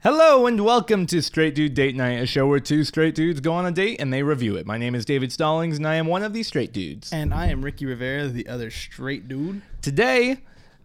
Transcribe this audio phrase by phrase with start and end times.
[0.00, 3.52] Hello and welcome to Straight Dude Date Night, a show where two straight dudes go
[3.52, 4.64] on a date and they review it.
[4.64, 7.12] My name is David Stallings and I am one of these straight dudes.
[7.12, 9.60] And I am Ricky Rivera, the other straight dude.
[9.82, 10.38] Today,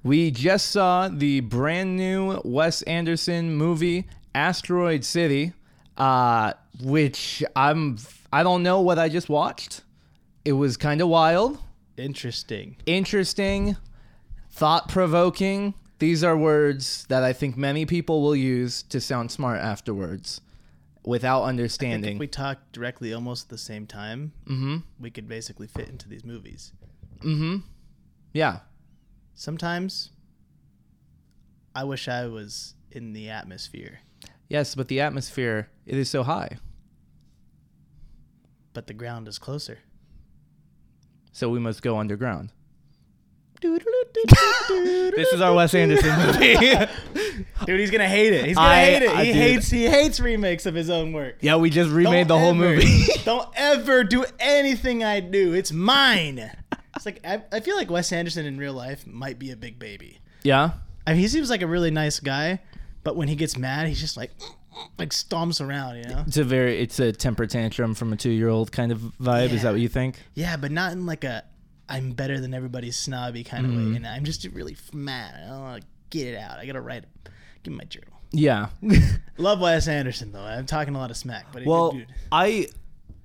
[0.04, 5.54] we just saw the brand new Wes Anderson movie Asteroid City,
[5.98, 8.00] uh, which I'm
[8.32, 9.82] I don't know what I just watched.
[10.44, 11.60] It was kind of wild,
[11.98, 12.78] Interesting.
[12.88, 13.78] interesting,
[14.50, 15.76] thought-provoking.
[16.04, 20.42] These are words that I think many people will use to sound smart afterwards
[21.06, 22.16] without I think understanding.
[22.16, 24.80] if we talk directly almost at the same time, mm-hmm.
[25.00, 26.74] we could basically fit into these movies.
[27.22, 27.60] Mm-hmm.
[28.34, 28.60] Yeah.
[29.34, 30.12] Sometimes
[31.74, 34.02] I wish I was in the atmosphere,
[34.50, 36.58] Yes, but the atmosphere it is so high.
[38.74, 39.78] but the ground is closer.
[41.32, 42.52] So we must go underground.
[45.16, 46.56] This is our Wes Anderson movie.
[47.66, 48.46] Dude, he's gonna hate it.
[48.46, 49.10] He's gonna I- hate it.
[49.10, 51.38] I- he hates he hates remakes of his own work.
[51.42, 53.06] yeah, we just remade the whole ever- movie.
[53.26, 55.54] don't ever do anything I do.
[55.54, 56.52] It's mine.
[56.96, 59.80] It's like I, I feel like Wes Anderson in real life might be a big
[59.80, 60.20] baby.
[60.44, 60.72] yeah.
[61.06, 62.60] I mean, he seems like a really nice guy,
[63.04, 64.32] but when he gets mad, he's just like
[64.98, 66.24] like stomps around, you know?
[66.28, 69.52] It's a very it's a temper tantrum from a 2-year-old kind of vibe.
[69.52, 70.18] Is that what you think?
[70.34, 71.44] Yeah, but not in like a
[71.90, 73.92] I'm better than everybody's snobby kind of Mm-hmm.
[73.92, 73.96] way.
[73.98, 75.36] And I'm just really mad.
[75.44, 76.60] I don't want to get it out.
[76.60, 77.30] I gotta write it.
[77.64, 78.10] Give me my journal.
[78.32, 78.68] Yeah.
[79.38, 80.42] Love Wes Anderson though.
[80.42, 82.00] I'm talking a lot of smack, but well,
[82.32, 82.68] I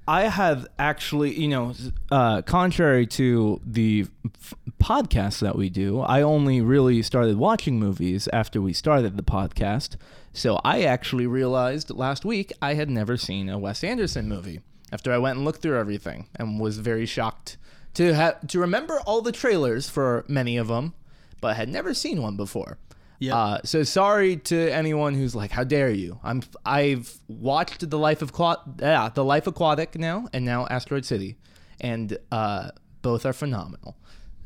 [0.07, 1.75] I have actually, you know,
[2.11, 8.27] uh, contrary to the f- podcasts that we do, I only really started watching movies
[8.33, 9.97] after we started the podcast.
[10.33, 14.61] So I actually realized last week I had never seen a Wes Anderson movie.
[14.91, 17.59] After I went and looked through everything, and was very shocked
[17.95, 20.95] to have to remember all the trailers for many of them,
[21.41, 22.79] but had never seen one before.
[23.21, 23.35] Yep.
[23.35, 28.23] Uh, so sorry to anyone who's like, "How dare you?" I'm I've watched the life
[28.23, 31.37] of Qua- yeah, the life aquatic now, and now Asteroid City,
[31.81, 32.71] and uh,
[33.03, 33.97] both are phenomenal.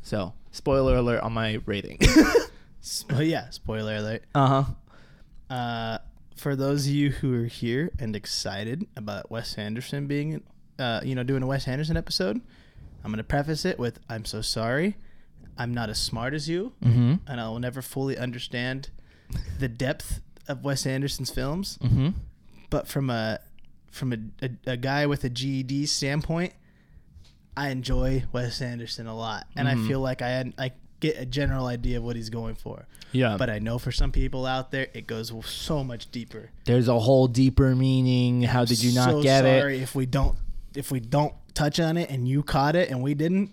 [0.01, 1.99] So spoiler alert on my rating.
[3.11, 4.23] oh yeah, spoiler alert.
[4.33, 4.63] uh huh.
[5.53, 5.97] Uh,
[6.35, 10.41] for those of you who are here and excited about Wes Anderson being,
[10.79, 12.41] uh, you know, doing a Wes Anderson episode,
[13.03, 14.95] I'm gonna preface it with I'm so sorry.
[15.57, 17.15] I'm not as smart as you, Mm-hmm.
[17.27, 18.89] and I will never fully understand
[19.59, 21.77] the depth of Wes Anderson's films.
[21.83, 22.09] Mm-hmm.
[22.69, 23.39] But from a
[23.91, 26.53] from a, a, a guy with a GED standpoint,
[27.55, 31.67] I enjoy Wes Anderson a lot, and I feel like I I get a general
[31.67, 32.87] idea of what he's going for.
[33.11, 36.49] Yeah, But I know for some people out there, it goes so much deeper.
[36.65, 38.41] there's a whole deeper meaning.
[38.41, 39.59] How did you not so get it?
[39.61, 40.35] sorry if we don't
[40.73, 43.51] if we don't touch on it and you caught it and we didn't.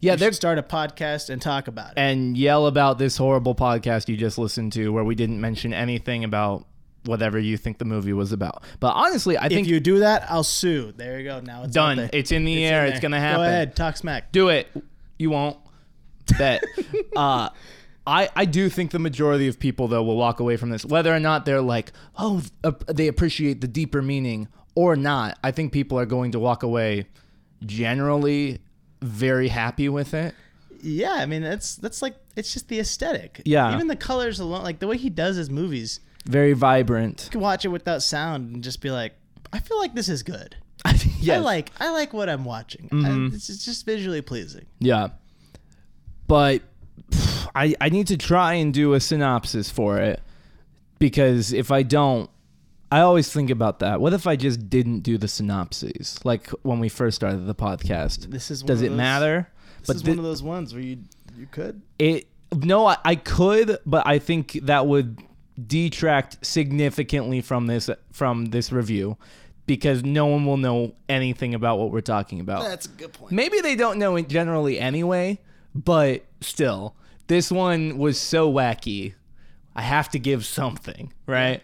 [0.00, 1.94] Yeah, we they're start a podcast and talk about it.
[1.98, 6.24] and yell about this horrible podcast you just listened to, where we didn't mention anything
[6.24, 6.66] about
[7.06, 8.64] whatever you think the movie was about.
[8.80, 10.92] But honestly, I think if you do that, I'll sue.
[10.96, 11.40] There you go.
[11.40, 12.10] Now it's done.
[12.12, 12.82] It's in the It's air.
[12.82, 12.90] there.
[12.90, 13.40] It's gonna happen.
[13.40, 14.30] Go ahead, talk smack.
[14.32, 14.68] do it.
[15.18, 15.56] You won't.
[16.38, 16.62] Bet.
[17.16, 17.48] uh,
[18.06, 21.14] I I do think the majority of people though will walk away from this, whether
[21.14, 25.38] or not they're like, oh, uh, they appreciate the deeper meaning or not.
[25.42, 27.06] I think people are going to walk away
[27.66, 28.60] generally
[29.02, 30.34] very happy with it.
[30.82, 33.40] Yeah, I mean that's that's like it's just the aesthetic.
[33.44, 33.74] Yeah.
[33.74, 37.24] Even the colors alone, like the way he does his movies, Very vibrant.
[37.24, 39.14] you can watch it without sound and just be like,
[39.52, 40.56] I feel like this is good.
[41.18, 41.38] yes.
[41.38, 42.88] I like I like what I'm watching.
[42.90, 43.32] Mhm.
[43.32, 44.66] I, it's it's just visually pleasing.
[44.78, 45.08] Yeah.
[46.26, 46.62] But
[47.10, 50.20] pff, I I need to try and do a synopsis for it
[50.98, 52.28] because if I don't
[52.92, 54.00] I always think about that.
[54.00, 58.30] What if I just didn't do the synopses like when we first started the podcast?
[58.30, 59.48] This is one Does it those- matter?
[59.80, 60.98] This But is thi- one of those ones where you
[61.36, 61.82] you could.
[61.98, 65.18] It no, I, I could, but I think that would
[65.66, 69.16] detract significantly from this from this review
[69.66, 72.62] because no one will know anything about what we're talking about.
[72.64, 73.32] That's a good point.
[73.32, 75.40] Maybe they don't know it generally anyway,
[75.74, 76.94] but still,
[77.26, 79.14] this one was so wacky.
[79.74, 81.62] I have to give something, right?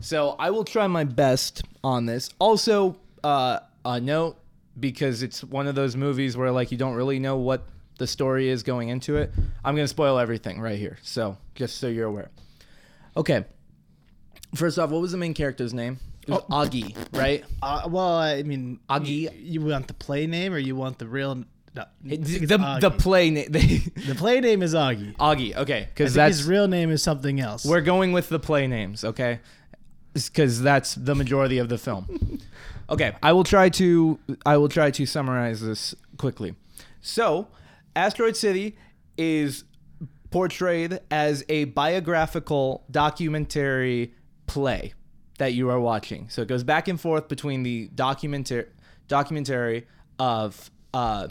[0.00, 2.30] So I will try my best on this.
[2.38, 4.36] Also, uh, a note
[4.78, 7.66] because it's one of those movies where like you don't really know what
[7.98, 9.32] the story is going into it.
[9.64, 10.98] I'm gonna spoil everything right here.
[11.02, 12.30] So just so you're aware.
[13.16, 13.44] Okay.
[14.54, 15.98] First off, what was the main character's name?
[16.22, 17.44] It was Augie, right?
[17.62, 19.06] Uh, well, I mean, Augie.
[19.06, 21.44] You, you want the play name or you want the real?
[21.74, 22.16] No, The
[22.80, 23.48] the, play name.
[23.52, 25.16] The play name is Augie.
[25.16, 25.56] Augie.
[25.56, 27.64] Okay, because that's his real name is something else.
[27.64, 29.04] we're going with the play names.
[29.04, 29.40] Okay,
[30.26, 32.40] because that's the majority of the film.
[32.90, 36.54] Okay, I will try to I will try to summarize this quickly.
[37.02, 37.48] So,
[37.94, 38.78] Asteroid City
[39.18, 39.64] is
[40.30, 44.14] portrayed as a biographical documentary
[44.46, 44.94] play
[45.38, 46.28] that you are watching.
[46.28, 48.66] So it goes back and forth between the documentary
[49.06, 49.86] documentary
[50.18, 51.28] of uh,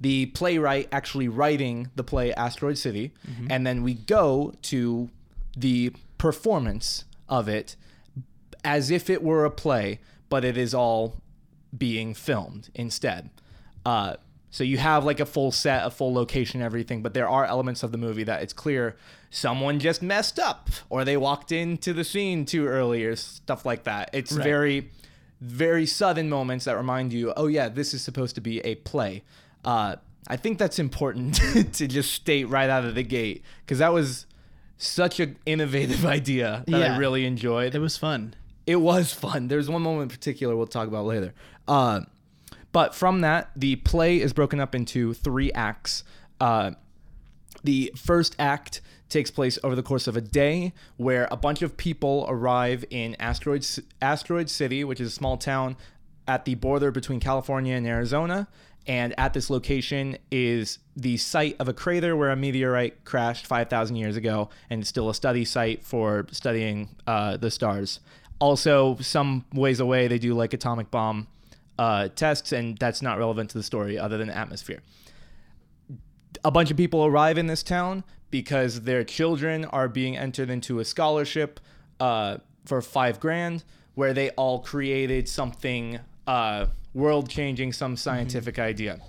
[0.00, 3.12] the playwright actually writing the play Asteroid City,
[3.48, 5.08] and then we go to
[5.56, 7.76] the performance of it
[8.66, 11.22] as if it were a play, but it is all
[11.76, 13.30] being filmed instead.
[13.84, 14.16] Uh,
[14.50, 17.82] so you have like a full set, a full location, everything, but there are elements
[17.84, 18.96] of the movie that it's clear
[19.30, 23.84] someone just messed up or they walked into the scene too early or stuff like
[23.84, 24.10] that.
[24.12, 24.42] It's Right.
[24.44, 24.90] very,
[25.40, 29.22] very sudden moments that remind you, oh yeah, this is supposed to be a play.
[29.64, 29.96] Uh,
[30.26, 31.34] I think that's important
[31.74, 34.26] to just state right out of the gate because that was
[34.78, 37.74] such an innovative idea that I really enjoyed.
[37.74, 38.34] It was fun.
[38.66, 39.48] It was fun.
[39.48, 41.34] There's one moment in particular we'll talk about later.
[41.68, 42.00] Uh,
[42.72, 46.04] but from that, the play is broken up into three acts.
[46.40, 46.72] Uh,
[47.64, 51.76] the first act takes place over the course of a day where a bunch of
[51.76, 53.66] people arrive in Asteroid,
[54.02, 55.76] Asteroid City, which is a small town
[56.26, 58.48] at the border between California and Arizona.
[58.88, 63.96] And at this location is the site of a crater where a meteorite crashed 5,000
[63.96, 68.00] years ago and it's still a study site for studying uh, the stars.
[68.38, 71.26] Also, some ways away, they do like atomic bomb
[71.78, 74.80] uh, tests, and that's not relevant to the story other than atmosphere
[76.44, 80.78] a bunch of people arrive in this town because their children are being entered into
[80.78, 81.60] a scholarship
[82.00, 89.00] uh, for five grand, where they all created something uh, world changing, some scientific idea.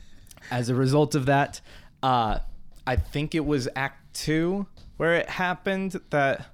[0.50, 1.60] As a result of that,
[2.02, 2.40] uh,
[2.86, 6.00] I think it was Act Two where it happened.
[6.10, 6.46] That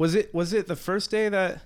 [0.00, 0.34] was it.
[0.34, 1.60] Was it the first day that?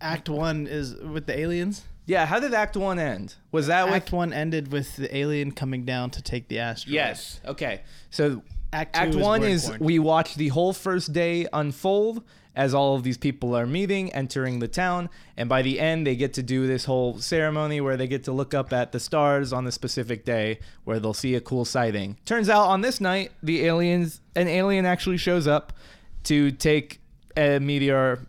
[0.00, 1.84] Act one is with the aliens.
[2.06, 2.24] Yeah.
[2.24, 3.34] How did Act One end?
[3.52, 3.94] Was that with?
[3.94, 6.94] Act one ended with the alien coming down to take the asteroid.
[6.94, 7.40] Yes.
[7.44, 7.82] Okay.
[8.08, 8.42] So
[8.72, 12.22] Act two Act is one is we watch the whole first day unfold
[12.54, 16.16] as all of these people are meeting, entering the town, and by the end they
[16.16, 19.52] get to do this whole ceremony where they get to look up at the stars
[19.52, 22.16] on the specific day where they'll see a cool sighting.
[22.24, 25.74] Turns out on this night the aliens an alien actually shows up
[26.22, 27.00] to take
[27.36, 28.20] a meteor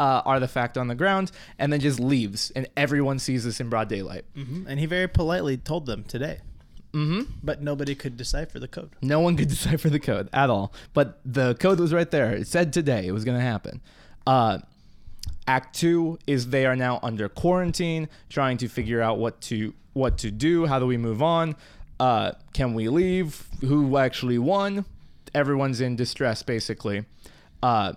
[0.00, 3.88] uh, artifact on the ground and then just leaves and everyone sees this in broad
[3.88, 4.24] daylight.
[4.36, 4.64] Mhm.
[4.68, 6.38] And he very politely told them today,
[6.92, 7.26] Mhm.
[7.42, 8.90] but nobody could decipher the code.
[9.02, 10.72] No one could decipher the code at all.
[10.94, 12.32] But the code was right there.
[12.32, 13.80] It said today it was going to happen.
[14.26, 14.58] Uh,
[15.48, 20.16] act two is they are now under quarantine, trying to figure out what to what
[20.18, 20.66] to do.
[20.66, 21.56] How do we move on?
[21.98, 23.48] Uh, can we leave?
[23.62, 24.84] Who actually won?
[25.34, 27.04] Everyone's in distress, basically,
[27.64, 27.94] uh,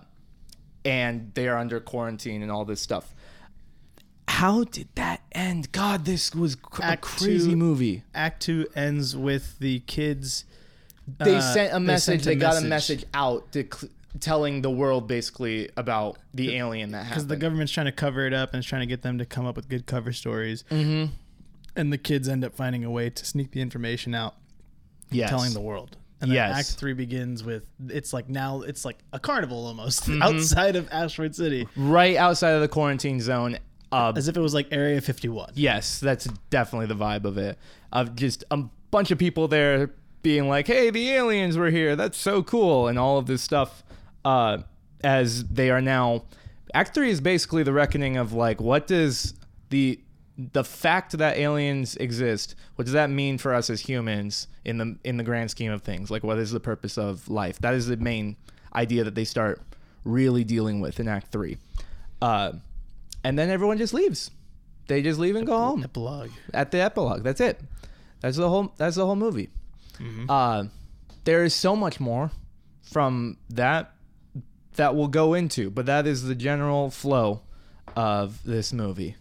[0.84, 3.14] and they are under quarantine and all this stuff.
[4.28, 5.70] How did that end?
[5.72, 8.02] God, this was cr- a crazy two- movie.
[8.14, 10.44] Act two ends with the kids.
[11.18, 12.22] they uh, sent a message.
[12.22, 16.92] They, sent got a message out to cl- telling the world basically about the alien
[16.92, 17.10] that happened.
[17.10, 19.26] because the government's trying to cover it up and it's trying to get them to
[19.26, 20.64] come up with good cover stories.
[20.70, 21.12] mm-hmm.
[21.74, 24.34] And the kids end up finding a way to sneak the information out,
[25.10, 25.30] Yes.
[25.30, 25.96] telling the world.
[26.22, 26.58] And then Yes.
[26.70, 30.22] Act three begins with it's like now it's like a carnival almost Mm-hmm.
[30.22, 33.58] outside of Asteroid City, right outside of the quarantine zone.
[33.90, 35.50] Uh, as if it was like Area 51.
[35.54, 37.58] yes, that's definitely the vibe of it.
[37.92, 38.56] Of just a
[38.90, 39.90] bunch of people there
[40.22, 41.94] being like, "Hey, the aliens were here.
[41.96, 43.82] That's so cool," and all of this stuff.
[44.24, 44.58] Uh,
[45.04, 46.24] as they are now,
[46.72, 49.34] Act Three is basically the reckoning of like, what does
[49.70, 50.00] the
[50.52, 54.96] the fact that aliens exist what does that mean for us as humans in the
[55.04, 56.10] in the grand scheme of things?
[56.10, 57.58] Like what is the purpose of life?
[57.60, 58.36] That is the main
[58.74, 59.60] idea that they start
[60.04, 61.56] really dealing with in act 3
[62.22, 62.52] uh,
[63.24, 64.30] and then everyone just leaves.
[64.88, 65.84] They just leave and go home.
[65.84, 66.30] Epilogue.
[66.52, 67.22] at the epilogue.
[67.22, 67.60] That's it.
[68.20, 69.50] That's the whole that's the whole movie.
[70.28, 70.64] Uh,
[71.24, 72.30] there is so much more
[72.82, 73.92] from that
[74.76, 77.42] that we'll go into but that is the general flow
[77.94, 79.14] of this movie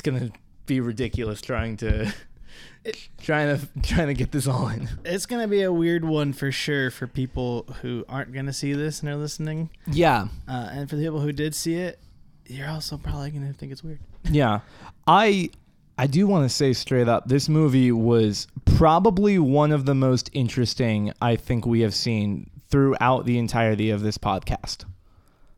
[0.00, 0.32] it's gonna
[0.64, 2.12] be ridiculous trying to
[3.22, 4.88] trying to trying to get this all in.
[5.04, 9.00] It's gonna be a weird one for sure for people who aren't gonna see this
[9.00, 10.28] and are listening, yeah.
[10.48, 11.98] Uh, and for the people who did see it,
[12.46, 14.00] you're also probably gonna think it's weird.
[14.30, 14.60] yeah.
[15.06, 15.50] I
[15.98, 20.30] i do want to say straight up this movie was probably one of the most
[20.32, 24.84] interesting i think we have seen throughout the entirety of this podcast.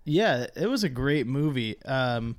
[0.04, 1.80] Yeah, it was a great movie.
[1.84, 2.36] Um,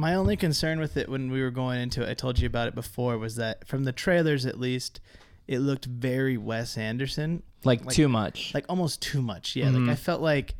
[0.00, 2.68] my only concern with it when we were going into it, I told you about
[2.68, 5.00] it before, was that from the trailers at least,
[5.46, 9.54] it looked very Wes Anderson, like, Like- too much like almost too much.
[9.56, 9.86] Yeah, Mhm.
[9.86, 10.54] like I felt like,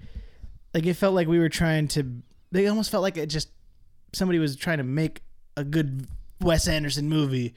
[0.74, 2.22] like it felt like we were trying to.
[2.52, 3.48] They almost felt like it just
[4.12, 5.22] somebody was trying to make
[5.56, 6.06] a good
[6.40, 7.54] Wes Anderson movie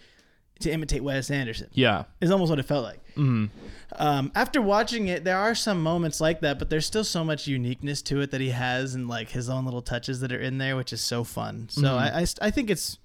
[0.64, 1.70] to imitate Wes Anderson.
[1.74, 2.04] Yeah.
[2.22, 3.00] Is almost what it felt like.
[3.16, 3.50] Mm.
[3.98, 7.46] Um, after watching it, there are some moments like that, but there's still so much
[7.48, 10.58] uniqueness to it that he has, and like his own little touches that are in
[10.58, 11.68] there, which is so fun.
[11.70, 11.98] So Mhm.
[11.98, 12.98] I, I, I think it's,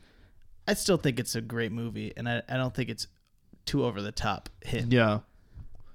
[0.67, 3.07] I still think it's a great movie, and I, I don't think it's
[3.67, 4.87] too over the top hit.
[4.93, 5.21] Yeah.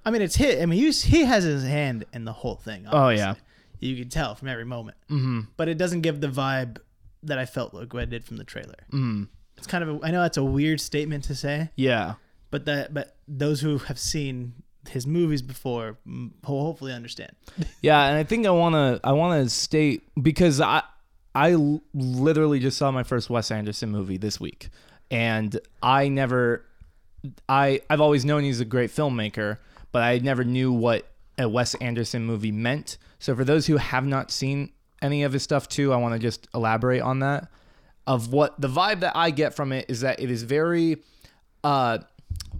[0.05, 0.61] I mean, it's hit.
[0.61, 2.85] I mean, he's, he has his hand in the whole thing.
[2.91, 3.35] Oh, yeah.
[3.79, 5.41] you can tell from every moment, Mm-hmm.
[5.57, 6.77] but it doesn't give the vibe
[7.23, 8.75] that I felt like what I did from the trailer.
[8.91, 9.27] Mm.
[9.63, 12.15] It's kind of, a, I know that's a weird statement to say, Yeah.
[12.51, 14.53] but that, but those who have seen
[14.89, 17.31] his movies before mm, will hopefully understand.
[17.81, 20.83] Yeah, and I think I want to I want to state because I
[21.33, 21.55] I
[21.93, 24.69] literally just saw my first Wes Anderson movie this week.
[25.09, 26.65] And I never
[27.47, 29.57] I I've always known he's a great filmmaker,
[29.93, 32.97] but I never knew what a Wes Anderson movie meant.
[33.19, 36.19] So for those who have not seen any of his stuff too, I want to
[36.19, 37.47] just elaborate on that.
[38.05, 40.97] Of what the vibe that I get from it is that it is very
[41.63, 41.99] uh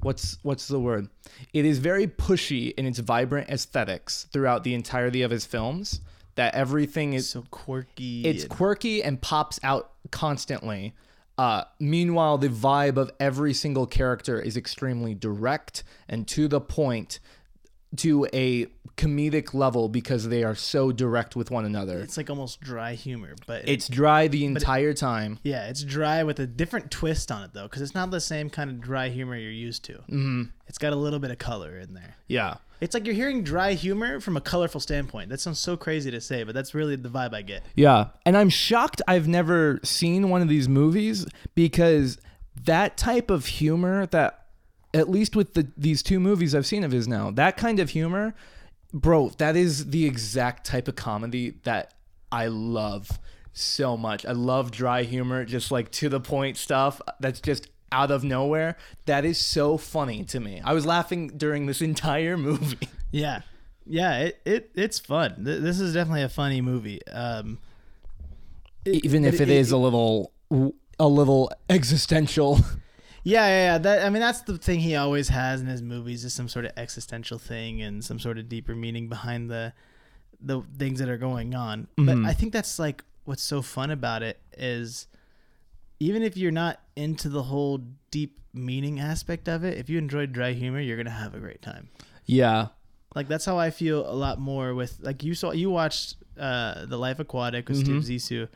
[0.02, 1.10] what's what's the word?
[1.54, 6.02] It is very pushy in its vibrant aesthetics throughout the entirety of his films.
[6.36, 8.26] That everything is so quirky.
[8.26, 10.94] it's quirky and pops out constantly.
[11.38, 17.20] Uh, meanwhile, the vibe of every single character is extremely direct and to the point
[17.98, 22.00] to a comedic level because they are so direct with one another.
[22.00, 25.40] it's like almost dry humor, but It's dry the entire time.
[25.44, 28.50] yeah, it's dry with a different twist on it though, because it's not the same
[28.50, 29.94] kind of dry humor you're used to.
[29.94, 30.44] Mm-hmm.
[30.68, 32.16] It's got a little bit of color in there.
[32.28, 32.56] Yeah.
[32.82, 35.30] It's like you're hearing dry humor from a colorful standpoint.
[35.30, 37.64] That sounds so crazy to say, but that's really the vibe I get.
[37.76, 38.08] Yeah.
[38.26, 42.18] And I'm shocked I've never seen one of these movies because
[42.66, 44.40] that type of humor that
[44.94, 47.90] at least with the these two movies I've seen of his now, that kind of
[47.92, 48.36] humor,
[48.94, 51.94] bro, that is the exact type of comedy that
[52.32, 53.20] I love
[53.52, 54.26] so much.
[54.26, 58.76] I love dry humor, just like to the point stuff that's just out of nowhere.
[59.06, 60.62] That is so funny to me.
[60.64, 62.88] I was laughing during this entire movie.
[63.12, 63.42] Yeah,
[63.86, 65.44] yeah, it, it it's fun.
[65.46, 67.06] Th- This is definitely a funny movie.
[67.08, 67.60] Um,
[68.86, 70.34] Even if it is a little
[71.00, 72.60] a little existential.
[73.24, 73.78] Yeah, yeah, yeah.
[73.78, 76.66] That I mean, that's the thing he always has in his movies is some sort
[76.66, 79.74] of existential thing and some sort of deeper meaning behind the
[80.42, 81.88] the things that are going on.
[81.96, 82.26] But Mhm.
[82.28, 85.08] I think that's like what's so fun about it is
[86.00, 87.80] even if you're not into the whole
[88.12, 91.62] deep meaning aspect of it, if you enjoy dry humor, you're gonna have a great
[91.62, 91.88] time.
[92.26, 92.68] Yeah.
[93.16, 96.86] Like that's how I feel a lot more with like you saw you watched uh
[96.88, 98.04] The Life Aquatic with Mhm.
[98.04, 98.48] Steve Zissou.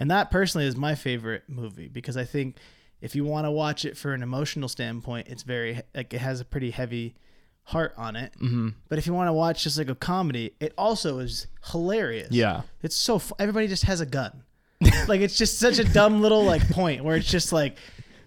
[0.00, 2.56] And that personally is my favorite movie because I think
[3.04, 6.40] if you want to watch it for an emotional standpoint, it's very like it has
[6.40, 7.14] a pretty heavy
[7.64, 8.32] heart on it.
[8.38, 12.28] hmm But if you want to watch just like a comedy, it also is hilarious.
[12.30, 12.62] Yeah.
[12.82, 14.42] It's so fu- everybody just has a gun.
[15.08, 17.78] like it's just such a dumb little like point where it's just like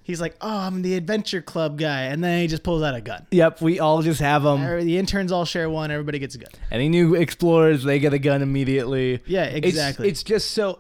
[0.04, 3.02] he's like, "Oh, I'm the adventure club guy." And then he just pulls out a
[3.02, 3.28] gun.
[3.32, 3.62] Yep.
[3.62, 4.62] We all just have them.
[4.86, 6.50] The interns all share one, everybody gets a gun.
[6.72, 9.22] Any new explorers, they get a gun immediately.
[9.28, 10.08] Yeah, It's- exactly.
[10.10, 10.80] It's, just so.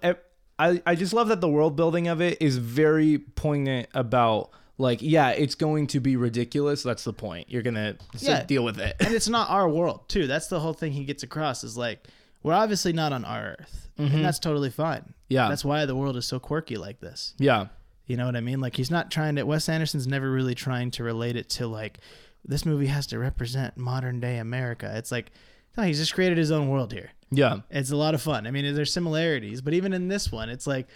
[0.59, 5.01] I I just love that the world building of it is very poignant about like
[5.01, 6.83] yeah, it's going to be ridiculous.
[6.83, 7.49] That's the point.
[7.49, 8.43] You're gonna Yeah.
[8.43, 8.95] deal with it.
[8.99, 10.27] and it's not our world too.
[10.27, 12.07] That's the whole thing he gets across is like
[12.43, 15.01] we're obviously not on our earth, and that's totally fine.
[15.01, 15.11] Mm-hmm.
[15.29, 15.49] Yeah.
[15.49, 17.33] that's why the world is so quirky like this.
[17.37, 17.67] yeah.
[18.05, 18.61] You know what I mean?
[18.61, 19.43] Like he's not trying to.
[19.43, 21.99] Wes Anderson's never really trying to relate it to like
[22.45, 24.89] this movie has to represent modern day America.
[24.95, 25.31] It's like
[25.77, 27.11] no, he's just created his own world here.
[27.31, 27.59] Yeah.
[27.69, 28.47] It's a lot of fun.
[28.47, 30.87] I mean, there's similarities, but even in this one, it's like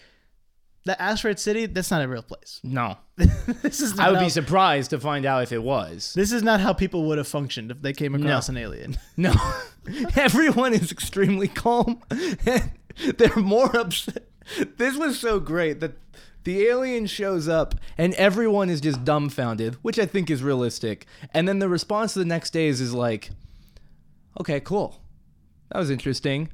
[0.86, 1.66] the asteroid city.
[1.68, 2.60] That's not a real place.
[2.64, 2.98] No.
[3.18, 4.00] this is.
[4.00, 6.14] I would not- be surprised to find out if it was.
[6.16, 8.98] This is not how people would have functioned if they came across an alien.
[9.18, 9.34] No.
[10.16, 12.02] Everyone is extremely calm.
[12.46, 12.72] and
[13.18, 14.28] They're more upset.
[14.78, 15.94] This was so great that
[16.44, 21.06] the alien shows up and everyone is just dumbfounded, which I think is realistic.
[21.34, 23.30] And then the response the next day is, is like,
[24.40, 25.02] okay, cool.
[25.70, 26.50] That was interesting.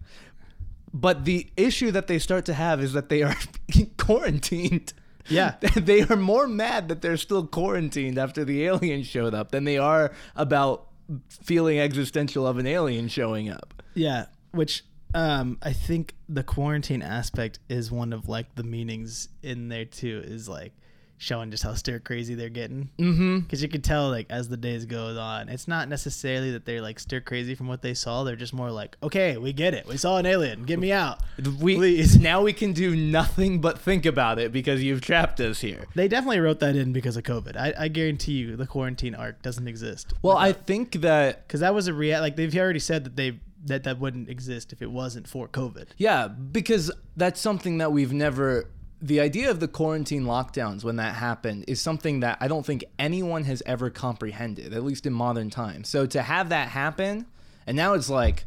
[0.93, 3.35] But the issue that they start to have is that they are
[3.97, 4.93] quarantined.
[5.27, 5.55] Yeah.
[5.75, 9.77] they are more mad that they're still quarantined after the alien showed up than they
[9.77, 10.87] are about
[11.29, 13.83] feeling existential of an alien showing up.
[13.93, 19.69] Yeah, which um I think the quarantine aspect is one of like the meanings in
[19.69, 20.73] there too is like
[21.17, 22.89] showing just how stir crazy they're getting.
[22.99, 23.39] Mm-hmm.
[23.39, 26.81] because you can tell like as the days goes on it's not necessarily that they're
[26.81, 28.23] like stir crazy from what they saw.
[28.23, 29.87] They're just more like okay we get it.
[29.87, 30.63] We saw an alien.
[30.63, 31.19] Get me out.
[31.59, 32.17] We Please.
[32.19, 35.85] now we can do nothing but think about it because you've trapped us here.
[35.95, 37.57] they definitely wrote that in because of covid.
[37.57, 40.13] I, I guarantee you the quarantine arc doesn't exist.
[40.21, 43.39] Well, I think that because that was a rea like they've already said that they
[43.65, 45.87] that that wouldn't exist if it wasn't for covid.
[45.97, 48.69] Yeah, because that's something that we've never
[49.01, 52.83] the idea of the quarantine lockdowns when that happened is something that I don't think
[52.97, 55.87] anyone has ever comprehended, at least in modern times.
[55.87, 57.27] So to have that happen,
[57.67, 58.45] and now it's like,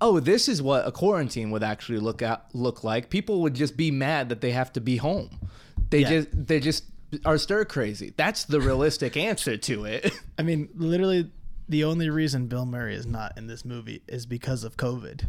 [0.00, 3.10] oh, this is what a quarantine would actually look at look like.
[3.10, 5.40] People would just be mad that they have to be home.
[5.90, 6.08] They Yeah.
[6.10, 6.84] just they just
[7.24, 8.12] are stir crazy.
[8.16, 10.12] That's the realistic answer to it.
[10.38, 11.30] I mean, literally,
[11.68, 15.24] the only reason Bill Murray is not in this movie is because of COVID.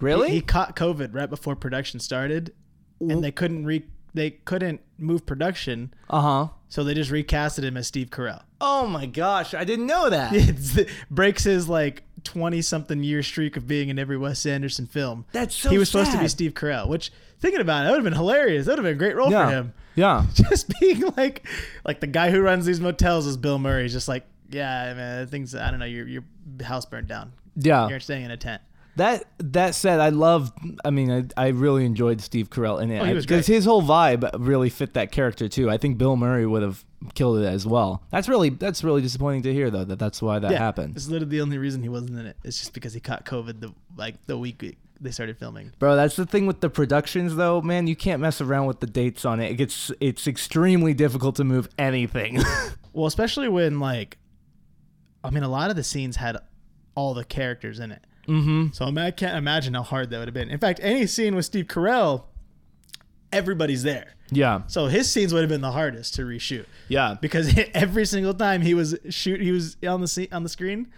[0.00, 0.28] really?
[0.28, 2.52] He, he caught COVID right before production started,
[3.00, 3.84] and they couldn't re
[4.14, 6.48] they couldn't move production, uh huh.
[6.68, 8.42] so they just recasted him as Steve Carell.
[8.60, 10.32] Oh my gosh, I didn't know that.
[10.34, 10.78] It's,
[11.10, 15.26] breaks his like twenty something year streak of being in every Wes Anderson film.
[15.32, 16.28] That's so he was supposed to be.
[16.28, 18.66] Steve Carell, which thinking about it, that would have been hilarious.
[18.66, 19.74] That would have been a great role for him.
[19.94, 20.26] Yeah.
[20.34, 21.46] Just being like
[21.84, 23.84] like the guy who runs these motels is Bill Murray.
[23.84, 26.22] He's just like, yeah, man, things I don't know, your your
[26.62, 27.32] house burned down.
[27.56, 27.88] Yeah.
[27.88, 28.62] You're staying in a tent.
[28.96, 30.52] That that said, I love.
[30.84, 33.54] I mean, I, I really enjoyed Steve Carell in it Oh, he was because great.
[33.56, 35.68] his whole vibe really fit that character too.
[35.70, 36.84] I think Bill Murray would have
[37.14, 38.02] killed it as well.
[38.10, 41.30] That's really that's really disappointing to hear though that that's why that happened, It's literally
[41.36, 42.36] the only reason he wasn't in it.
[42.42, 45.72] It's just because he caught COVID the like the week they started filming.
[45.78, 45.94] bro.
[45.94, 47.86] That's the thing with the productions though, man.
[47.86, 49.50] You can't mess around with the dates on it.
[49.50, 52.40] It gets it's extremely difficult to move anything.
[52.94, 54.16] Well, especially when like,
[55.22, 56.38] I mean, a lot of the scenes had
[56.94, 58.02] all the characters in it.
[58.26, 58.72] Mm-hmm.
[58.72, 60.50] So I can't imagine how hard that would have been.
[60.50, 62.24] In fact, any scene with Steve Carell,
[63.32, 64.14] everybody's there.
[64.30, 68.34] Yeah, So his scenes would have been the hardest to reshoot yeah, because every single
[68.34, 70.88] time he was shoot, he was on the scene on the screen.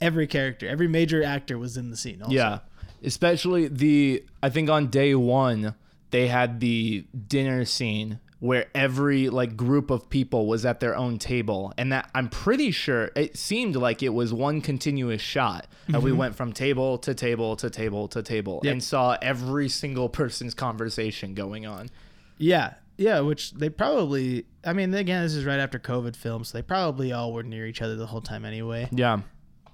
[0.00, 2.22] Every character, every major actor was in the scene.
[2.22, 2.32] Also.
[2.32, 2.60] Yeah,
[3.02, 5.74] especially the I think on day one
[6.10, 11.18] they had the dinner scene where every like group of people was at their own
[11.18, 16.02] table, and that I'm pretty sure it seemed like it was one continuous shot, and
[16.02, 18.72] we went from table to table to table to table, Yep.
[18.72, 21.90] and saw every single person's conversation going on.
[22.38, 23.20] Yeah, yeah.
[23.20, 24.46] Which they probably.
[24.64, 27.66] I mean, again, this is right after COVID film, so they probably all were near
[27.66, 28.88] each other the whole time anyway.
[28.90, 29.20] Yeah.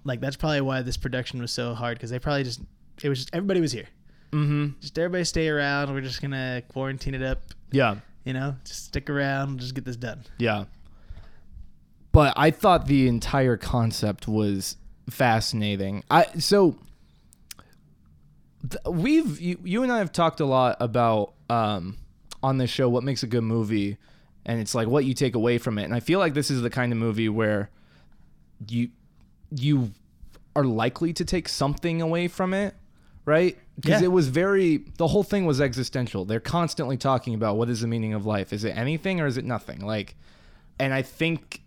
[0.04, 2.60] Like that's probably why this production was so hard because they probably just
[3.02, 3.86] it was just everybody was here.
[4.32, 4.78] Mm-hmm.
[4.80, 5.92] Just everybody stay around.
[5.94, 7.42] We're just gonna quarantine it up.
[7.70, 7.96] Yeah.
[8.26, 9.60] You know, just stick around.
[9.60, 10.24] Just get this done.
[10.36, 10.64] Yeah.
[12.12, 14.76] But I thought the entire concept was
[15.08, 16.02] fascinating.
[16.10, 16.76] I so
[18.68, 21.98] th- we've you, you and I have talked a lot about um
[22.42, 23.96] on this show what makes a good movie
[24.44, 25.84] and it's like what you take away from it.
[25.84, 27.70] And I feel like this is the kind of movie where
[28.68, 28.90] you
[29.50, 29.92] you
[30.54, 32.74] are likely to take something away from it,
[33.26, 33.58] right?
[33.78, 34.06] Because Yeah.
[34.06, 36.24] it was very the whole thing was existential.
[36.24, 38.52] They're constantly talking about what is the meaning of life?
[38.54, 39.80] Is it anything or is it nothing?
[39.80, 40.16] Like
[40.78, 41.62] and I think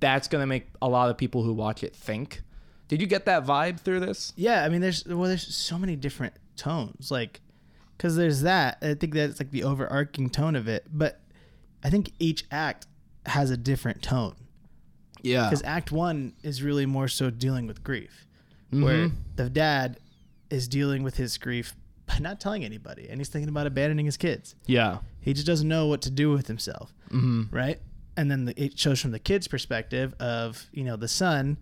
[0.00, 2.42] that's going to make a lot of people who watch it think.
[2.88, 4.32] Did you get that vibe through this?
[4.36, 7.40] Yeah, I mean, there's well, there's so many different tones, like,
[7.96, 8.78] because there's that.
[8.82, 11.20] I think that's like the overarching tone of it, but
[11.82, 12.86] I think each act
[13.24, 14.34] has a different tone.
[15.22, 15.44] Yeah.
[15.48, 18.28] Because Act One is really more so dealing with grief,
[18.70, 19.12] where Mhm.
[19.36, 19.98] the dad
[20.50, 21.74] is dealing with his grief
[22.06, 24.54] by not telling anybody, and he's thinking about abandoning his kids.
[24.66, 24.98] Yeah.
[25.20, 27.48] He just doesn't know what to do with himself, Mhm.
[27.52, 27.80] right?
[28.16, 31.58] And then the, it shows from the kid's perspective of you know the son.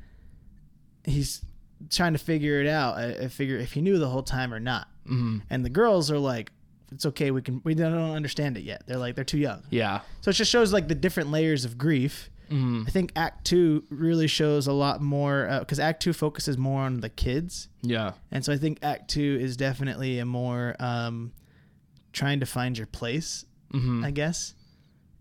[1.05, 1.43] He's
[1.91, 2.97] trying to figure it out.
[2.97, 4.89] I, I figure if he knew the whole time or not.
[5.09, 5.43] Mhm.
[5.51, 6.51] And the girls are like,
[6.93, 7.31] "It's okay.
[7.31, 7.61] We can.
[7.65, 8.85] We don't understand it yet.
[8.87, 10.01] They're like they're too young." Yeah.
[10.21, 12.31] So it just shows like the different layers of grief.
[12.51, 12.87] Mhm.
[12.87, 17.01] I think Act Two really shows a lot more because Act Two focuses more on
[17.01, 18.13] the kids, Yeah.
[18.31, 21.33] and so I think Act Two is definitely a more um,
[22.13, 24.05] trying to find your place, Mhm.
[24.05, 24.55] I guess,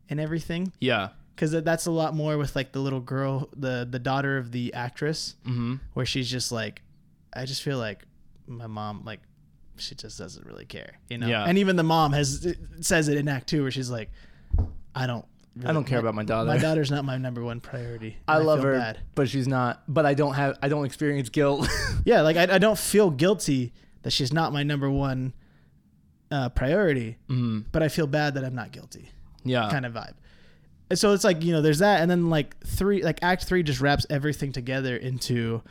[0.09, 0.71] and everything.
[0.79, 1.09] Yeah.
[1.35, 4.73] Because that's a lot more with like the little girl, the the daughter of the
[4.73, 5.79] actress, Mhm.
[5.93, 6.83] where she's just like,
[7.33, 8.05] I just feel like
[8.45, 9.21] my mom like
[9.77, 11.25] she just doesn't really care, you know.
[11.27, 11.45] Yeah.
[11.45, 12.45] And even the mom has
[12.81, 14.11] says it in Act Two, where she's like,
[14.93, 15.25] I don't.
[15.65, 16.47] I don't care about my daughter.
[16.47, 18.17] My daughter's not my number one priority.
[18.27, 18.99] I love her, bad.
[19.13, 19.83] but she's not.
[19.87, 20.57] But I don't have.
[20.63, 21.67] I don't experience guilt.
[22.05, 25.33] Yeah, like I, I don't feel guilty that she's not my number one
[26.31, 27.65] uh, priority, Mhm.
[27.71, 29.09] but I feel bad that I'm not guilty.
[29.45, 29.69] Yeah.
[29.69, 30.13] kind of vibe.
[30.89, 33.63] And so it's like you know, there's that, and then like three, like Act Three
[33.63, 35.61] just wraps everything together into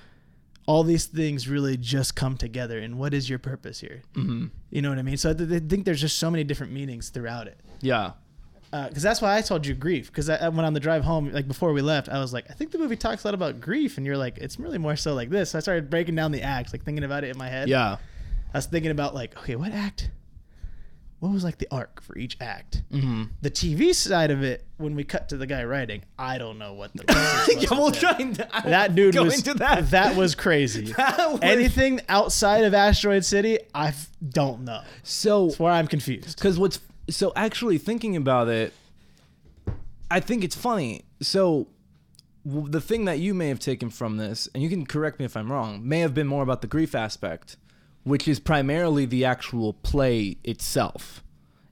[0.67, 2.79] all these things really just come together.
[2.79, 4.03] And what is your purpose here?
[4.15, 4.51] Mhm.
[4.71, 5.17] You know what I mean?
[5.17, 7.59] So I, th- I think there's just so many different meanings throughout it.
[7.81, 8.13] Yeah.
[8.73, 10.07] Because that's why I told you grief.
[10.07, 12.47] Because I, I went on the drive home, like before we left, I was like,
[12.51, 14.97] I think the movie talks a lot about grief, and you're like, it's really more
[14.97, 15.51] so like this.
[15.51, 17.69] So I started breaking down the acts, like thinking about it in my head.
[17.69, 17.99] Yeah.
[18.55, 20.11] I was thinking about like, okay, what act?
[21.21, 22.83] What was like the arc for each act?
[22.91, 23.29] Mhm.
[23.43, 26.73] The TV side of it, when we cut to the guy writing, I don't know
[26.73, 27.05] what the
[27.61, 29.91] yeah, we'll try and That dude was into that.
[29.91, 30.93] that was crazy.
[30.97, 34.81] That was- Anything outside of Asteroid City, I f- don't know.
[35.05, 36.35] so That's where I'm confused.
[36.37, 38.73] because what's so actually thinking about it,
[40.11, 41.05] I think it's funny.
[41.21, 41.69] So
[42.45, 45.37] the thing that you may have taken from this, and you can correct me if
[45.37, 47.57] I'm wrong, may have been more about the grief aspect,
[48.05, 51.23] which is primarily the actual play itself.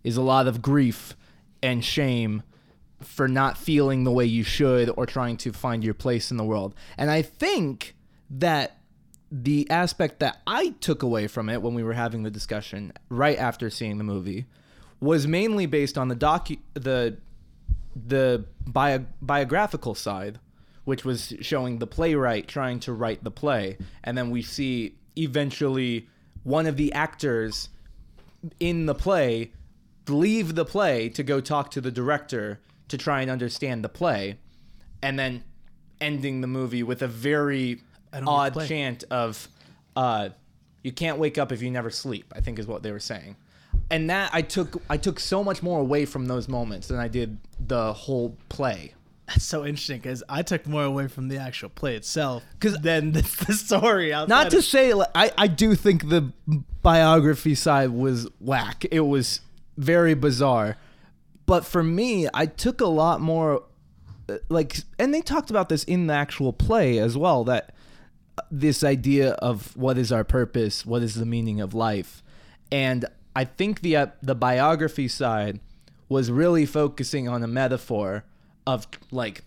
[0.02, 1.14] Is a lot of grief
[1.62, 2.42] and shame
[3.02, 6.44] for not feeling the way you should or trying to find your place in the
[6.44, 6.74] world.
[6.96, 7.94] And I think
[8.30, 8.78] that
[9.30, 13.38] the aspect that I took away from it when we were having the discussion right
[13.38, 14.46] after seeing the movie
[15.00, 17.16] was mainly based on the docu the
[18.06, 20.38] the bio- biographical side,
[20.84, 26.08] which was showing the playwright trying to write the play, and then we see eventually
[26.44, 27.68] one of the actors
[28.58, 29.52] in the play
[30.08, 34.36] leave the play to go talk to the director to try and understand the play,
[35.02, 35.44] and then
[36.00, 37.80] ending the movie with a very
[38.12, 39.48] odd chant of
[39.96, 40.30] uh,
[40.82, 43.36] "You can't wake up if you never sleep." I think is what they were saying,
[43.90, 47.08] and that I took I took so much more away from those moments than I
[47.08, 48.94] did the whole play.
[49.26, 53.12] That's so interesting because I took more away from the actual play itself because than
[53.12, 54.12] the, the story.
[54.12, 56.32] outside Not of- to say like, I I do think the
[56.82, 58.84] biography side was whack.
[58.90, 59.40] It was
[59.76, 60.76] very bizarre,
[61.46, 63.62] but for me, I took a lot more
[64.28, 67.44] uh, like, and they talked about this in the actual play as well.
[67.44, 67.74] That
[68.38, 72.22] uh, this idea of what is our purpose, what is the meaning of life,
[72.72, 75.60] and I think the uh, the biography side
[76.08, 78.24] was really focusing on a metaphor
[78.66, 79.44] of like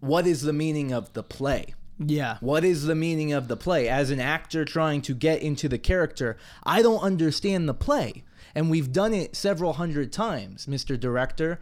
[0.00, 3.88] what is the meaning of the play yeah, what is the meaning of the play?
[3.88, 8.24] As an actor trying to get into the character, I don't understand the play.
[8.54, 10.98] And we've done it several hundred times, Mr.
[10.98, 11.58] Director.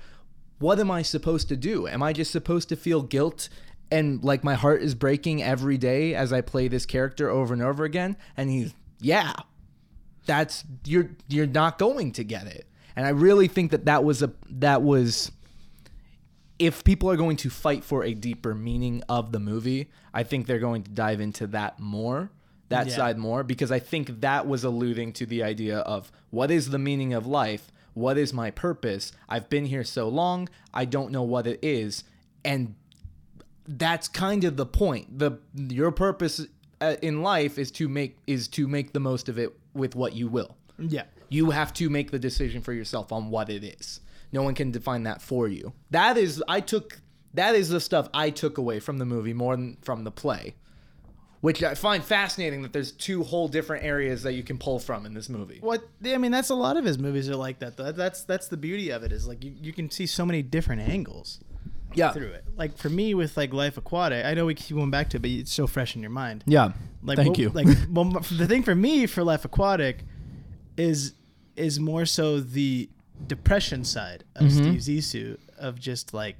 [0.58, 1.86] What am I supposed to do?
[1.86, 3.48] Am I just supposed to feel guilt
[3.90, 7.62] and like my heart is breaking every day as I play this character over and
[7.62, 8.16] over again?
[8.36, 9.34] And he's, yeah,
[10.26, 12.66] that's you're you're not going to get it.
[12.96, 15.32] And I really think that that was a that was
[16.58, 20.46] if people are going to fight for a deeper meaning of the movie, I think
[20.46, 22.30] they're going to dive into that more,
[22.68, 22.96] that Yeah.
[22.96, 26.78] side more, because I think that was alluding to the idea of what is the
[26.78, 27.72] meaning of life?
[27.94, 29.12] What is my purpose?
[29.28, 32.04] I've been here so long, I don't know what it is.
[32.44, 32.76] And
[33.66, 35.18] that's kind of the point.
[35.18, 36.46] The your purpose
[36.80, 40.14] uh, in life is to make is to make the most of it with what
[40.14, 40.56] you will.
[40.78, 41.04] yeah.
[41.30, 44.00] You have to make the decision for yourself on what it is.
[44.30, 45.72] No one can define that for you.
[45.90, 47.00] That is I took
[47.32, 50.54] that is the stuff I took away from the movie more than from the play.
[51.40, 55.04] Which I find fascinating that there's two whole different areas that you can pull from
[55.04, 55.58] in this movie.
[55.60, 57.76] What I mean, that's a lot of his movies are like that.
[57.76, 57.92] Though.
[57.92, 60.82] That's that's the beauty of it is like you, you can see so many different
[60.82, 61.40] angles
[61.96, 62.12] Yeah.
[62.12, 62.44] through it.
[62.56, 65.20] Like for me with like Life Aquatic, I know we keep going back to it,
[65.20, 66.44] but it's so fresh in your mind.
[66.46, 66.72] Yeah.
[67.02, 67.50] Like Thank what- you.
[67.50, 70.04] Like well, the thing for me for Life Aquatic
[70.76, 71.12] is
[71.56, 72.88] is more so the
[73.26, 74.78] depression side of Mm-hmm.
[74.78, 76.38] Steve Zissou of just like,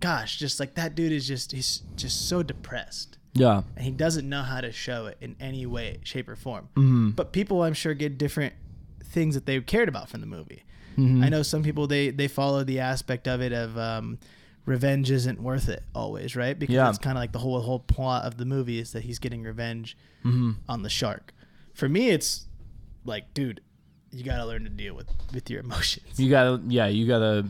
[0.00, 3.62] gosh, just like that dude is just he's just so depressed yeah.
[3.76, 6.68] and he doesn't know how to show it in any way, shape, or form.
[6.76, 7.10] Mm-hmm.
[7.10, 8.54] But people, I'm sure, get different
[9.04, 10.64] things that they cared about from the movie.
[10.96, 11.22] Mm-hmm.
[11.24, 14.18] I know some people they they follow the aspect of it of um,
[14.64, 16.58] revenge isn't worth it always, right?
[16.58, 16.88] Because Yeah.
[16.88, 19.42] it's kind of like the whole whole plot of the movie is that he's getting
[19.42, 20.52] revenge Mm-hmm.
[20.68, 21.32] on the shark.
[21.74, 22.46] For me, it's
[23.04, 23.60] like, dude,
[24.12, 26.18] you got to learn to deal with with your emotions.
[26.20, 27.44] You gotta yeah, you gotta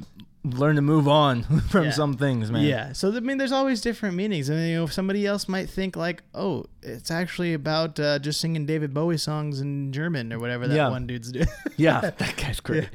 [0.44, 1.90] learn to move on from Yeah.
[1.90, 2.64] some things, man.
[2.64, 2.92] Yeah.
[2.94, 4.48] So I mean, there's always different meanings.
[4.50, 8.40] I mean, you know, somebody else might think like, oh, it's actually about uh, just
[8.40, 10.88] singing David Bowie songs in German or whatever that Yeah.
[10.88, 11.46] one dude's doing.
[11.76, 12.00] Yeah.
[12.18, 12.88] That guy's great.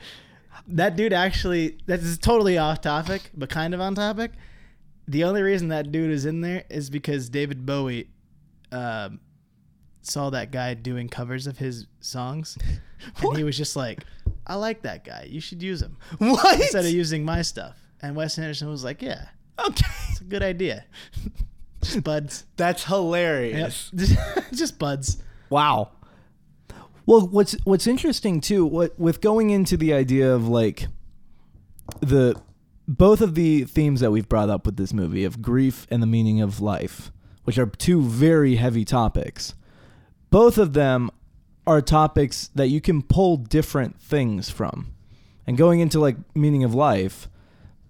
[0.67, 4.31] That dude actually, that is totally off topic, but kind of on topic.
[5.07, 8.09] The only reason that dude is in there is because David Bowie
[8.71, 9.19] um,
[10.01, 12.57] saw that guy doing covers of his songs,
[13.21, 14.03] and he was just like,
[14.45, 15.27] "I like that guy.
[15.29, 16.59] You should use him What?
[16.59, 19.27] instead of using my stuff." And Wes Anderson was like, "Yeah,
[19.65, 19.87] okay.
[20.09, 20.85] it's a good idea."
[21.83, 22.43] Just buds.
[22.57, 22.89] That's Yep.
[22.89, 23.91] hilarious.
[24.51, 25.21] just buds.
[25.51, 25.91] Wow.
[27.07, 30.87] Well, what's what's interesting too, what with going into the idea of like
[32.01, 32.39] the
[32.85, 36.07] both of the themes that we've brought up with this movie of grief and the
[36.07, 37.11] meaning of life,
[37.45, 39.55] which are two very heavy topics.
[40.29, 41.09] Both of them
[41.65, 44.93] are topics that you can pull different things from.
[45.47, 47.29] And going into like meaning of life,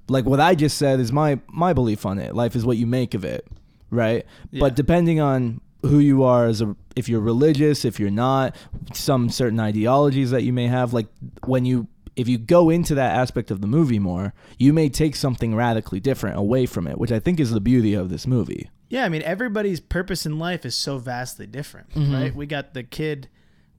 [0.08, 2.36] like what I just said is my my belief on it.
[2.36, 3.47] Life is what you make of it,
[3.89, 4.27] right?
[4.51, 4.60] Yeah.
[4.60, 8.55] But depending on who you are as a if you're religious, if you're not,
[8.93, 11.07] some certain ideologies that you may have like
[11.45, 15.15] when you if you go into that aspect of the movie more, you may take
[15.15, 18.69] something radically different away from it, which I think is the beauty of this movie.
[18.89, 22.13] Yeah, I mean everybody's purpose in life is so vastly different, Mm-hmm.
[22.13, 22.35] right?
[22.35, 23.29] We got the kid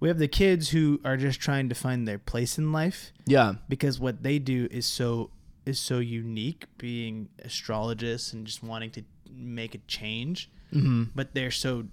[0.00, 3.54] we have the kids who are just trying to find their place in life Yeah.
[3.68, 5.30] because what they do is so
[5.66, 11.04] is so unique being astrologists and just wanting to make a change Mm-hmm.
[11.14, 11.84] but they're so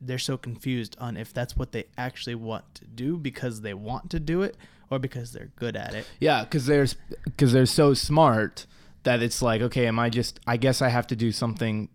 [0.00, 4.10] they're so confused on if that's what they actually want to do because they want
[4.10, 4.56] to do it
[4.90, 8.66] or because they're good at it Yeah, because there's because they're so smart
[9.02, 10.40] that it's like, okay, am I just?
[10.46, 11.88] I guess I have to do something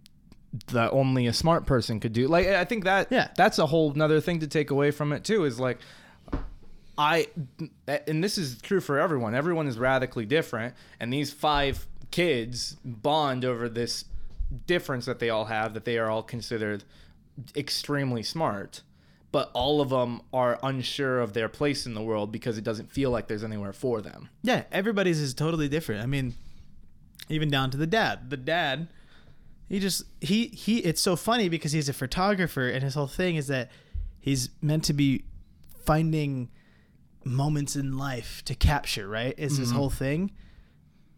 [0.67, 2.27] that only a smart person could do.
[2.27, 3.29] Like, I think that Yeah.
[3.35, 5.43] that's a whole nother thing to take away from it too.
[5.45, 5.79] Is like,
[6.97, 7.27] I,
[8.07, 9.33] and this is true for everyone.
[9.33, 14.05] Everyone is radically different, and these five kids bond over this
[14.65, 15.73] difference that they all have.
[15.73, 16.83] That they are all considered
[17.55, 18.81] extremely smart.
[19.31, 22.91] But all of them are unsure of their place in the world because it doesn't
[22.91, 24.29] feel like there's anywhere for them.
[24.43, 26.03] Yeah, everybody's is totally different.
[26.03, 26.35] I mean,
[27.29, 28.29] even down to the dad.
[28.29, 28.89] The dad,
[29.67, 30.79] he just he he.
[30.79, 33.71] It's so funny because he's a photographer, and his whole thing is that
[34.19, 35.25] he's meant to be
[35.83, 36.49] finding
[37.25, 39.07] moments in life to capture.
[39.07, 39.77] Right, is his mm-hmm.
[39.77, 40.31] whole thing.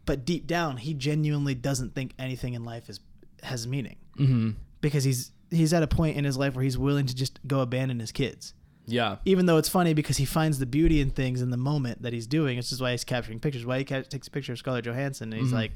[0.06, 3.00] But deep down, he genuinely doesn't think anything in life is
[3.46, 4.50] has meaning Mm-hmm.
[4.80, 7.60] because he's he's at a point in his life where he's willing to just go
[7.60, 8.54] abandon his kids
[8.86, 9.16] Yeah.
[9.24, 12.12] even though it's funny because he finds the beauty in things in the moment that
[12.12, 12.56] he's doing.
[12.56, 13.64] This is why he's capturing pictures.
[13.66, 15.54] Why he ca- takes a picture of Scarlett Johansson and he's Mhm.
[15.62, 15.72] like,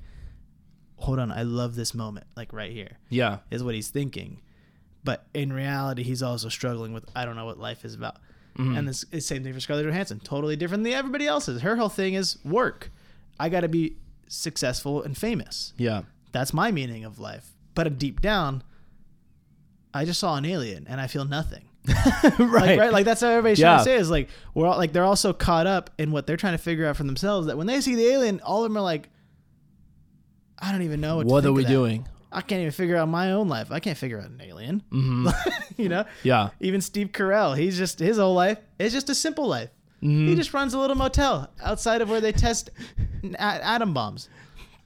[0.96, 3.38] "Hold on, I love this moment, like right here," Yeah.
[3.50, 4.40] is what he's thinking.
[5.04, 8.16] But in reality, he's also struggling with I don't know what life is about.
[8.58, 8.76] Mhm.
[8.78, 10.20] And this is same thing for Scarlett Johansson.
[10.20, 11.62] Totally different than everybody else's.
[11.62, 12.90] Her whole thing is work.
[13.38, 13.96] I got to be
[14.28, 15.72] successful and famous.
[15.76, 16.02] Yeah.
[16.32, 17.49] That's my meaning of life.
[17.74, 18.62] But deep down,
[19.94, 21.64] I just saw an alien and I feel nothing.
[21.86, 22.38] right.
[22.38, 22.92] Like, right?
[22.92, 23.68] Like that's how everybody's Yeah.
[23.74, 26.26] trying to say is like we're all like they're all so caught up in what
[26.26, 28.70] they're trying to figure out for themselves that when they see the alien, all of
[28.70, 29.08] them are like,
[30.58, 31.22] I don't even know what.
[31.26, 32.06] to What are we doing?
[32.32, 33.72] I can't even figure out my own life.
[33.72, 34.82] I can't figure out an alien.
[34.92, 35.28] Mm-hmm.
[35.82, 36.50] you know, yeah.
[36.60, 39.70] even Steve Carell, he's just his whole life is just a simple life.
[40.02, 40.28] Mhm.
[40.28, 42.70] He just runs a little motel outside of where they test
[43.38, 44.28] atom bombs.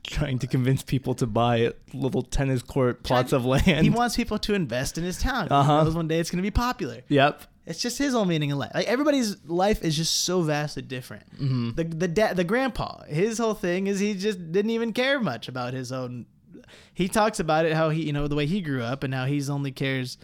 [0.06, 3.84] Trying to convince people to buy little tennis court plots of land.
[3.84, 5.48] He wants people to invest in his town.
[5.50, 5.90] Uh-huh.
[5.92, 7.02] One day it's going to be popular.
[7.08, 7.42] yep.
[7.66, 8.72] It's just his own meaning in life.
[8.74, 11.24] Like everybody's life is just so vastly different.
[11.36, 11.70] Mm-hmm.
[11.76, 15.48] The the dad, the grandpa, his whole thing is he just didn't even care much
[15.48, 16.26] about his own.
[16.92, 19.24] He talks about it how he you know the way he grew up and how
[19.24, 20.18] he's only cares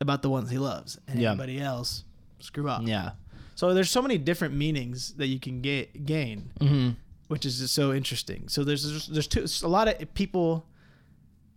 [0.00, 1.30] about the ones he loves and Yeah.
[1.30, 2.02] everybody else
[2.40, 2.82] screw up.
[2.84, 3.12] Yeah.
[3.54, 6.90] So there's so many different meanings that you can get gain, Mm-hmm.
[7.28, 8.48] Which is just so interesting.
[8.48, 10.66] So there's there's, there's two, a lot of people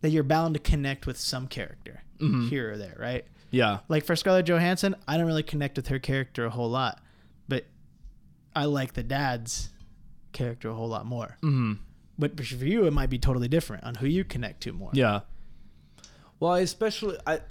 [0.01, 2.49] that you're bound to connect with some character Mhm.
[2.49, 3.25] here or there, right?
[3.51, 3.79] Yeah.
[3.87, 7.01] Like for Scarlett Johansson, I don't really connect with her character a whole lot,
[7.47, 7.65] but
[8.55, 9.69] I like the dad's
[10.33, 11.37] character a whole lot more.
[11.41, 11.73] Mm-hmm.
[12.19, 14.89] But for you, it might be totally different on who you connect to more.
[14.93, 15.21] Yeah.
[16.39, 17.41] Well, I especially I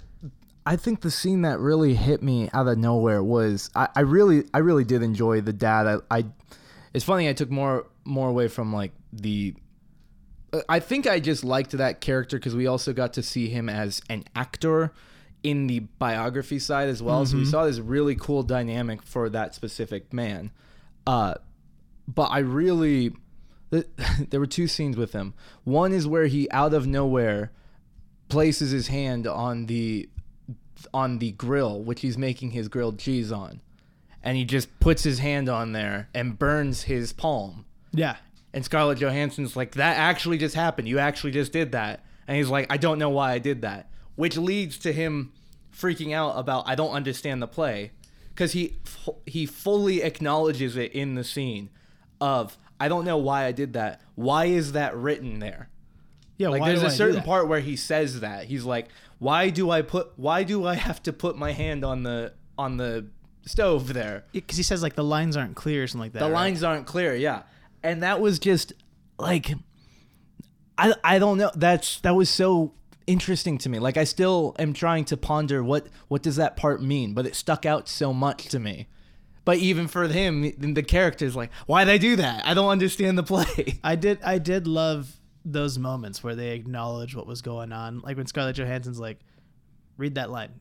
[0.65, 4.43] I think the scene that really hit me out of nowhere was I, I really
[4.53, 5.87] I really did enjoy the dad.
[5.87, 6.25] I, I
[6.93, 9.55] it's funny I took more more away from like the
[10.69, 14.01] I think I just liked that character because we also got to see him as
[14.09, 14.93] an actor
[15.43, 17.25] in the biography side as well.
[17.25, 20.51] So we saw this really cool dynamic for that specific man.
[21.05, 21.35] Uh,
[22.07, 23.13] but I really,
[23.71, 23.87] th-
[24.29, 25.33] there were two scenes with him.
[25.63, 27.51] One is where he out of nowhere
[28.29, 30.09] places his hand on the
[30.93, 33.61] on the grill, which he's making his grilled cheese on,
[34.27, 37.63] and he just puts his hand on there and burns his palm.
[37.93, 38.17] Yeah.
[38.53, 40.89] And Scarlett Johansson's like, that actually just happened.
[40.89, 42.03] You actually just did that.
[42.27, 43.89] And he's like, I don't know why I did that.
[44.17, 45.31] Which leads to him
[45.73, 47.93] freaking out about, I don't understand the play.
[48.27, 48.79] Because he,
[49.25, 51.69] he fully acknowledges it in the scene
[52.19, 54.01] of, I don't know why I did that.
[54.15, 55.69] Why is that written there?
[56.35, 56.49] Yeah.
[56.49, 58.47] Like there's a I certain part where he says that.
[58.47, 62.03] He's like, why do I put, why do I have to put my hand on
[62.03, 63.07] the, on the
[63.47, 64.25] stove there?
[64.31, 66.19] because he says like the lines aren't clear or something like that.
[66.19, 66.33] The right?
[66.33, 67.43] lines aren't clear, yeah.
[67.83, 68.73] And that was just
[69.17, 69.51] like
[70.77, 71.51] I I don't know.
[71.55, 72.73] That's that was so
[73.07, 73.79] interesting to me.
[73.79, 77.35] Like I still am trying to ponder what what does that part mean, but it
[77.35, 78.87] stuck out so much to me.
[79.45, 82.45] But even for him, the character's like, why they do that?
[82.45, 83.79] I don't understand the play.
[83.83, 84.19] I did.
[84.21, 85.09] I did love
[85.45, 87.99] those moments where they acknowledge what was going on.
[88.01, 89.19] Like when Scarlett Johansson's like,
[89.95, 90.51] "Read that line,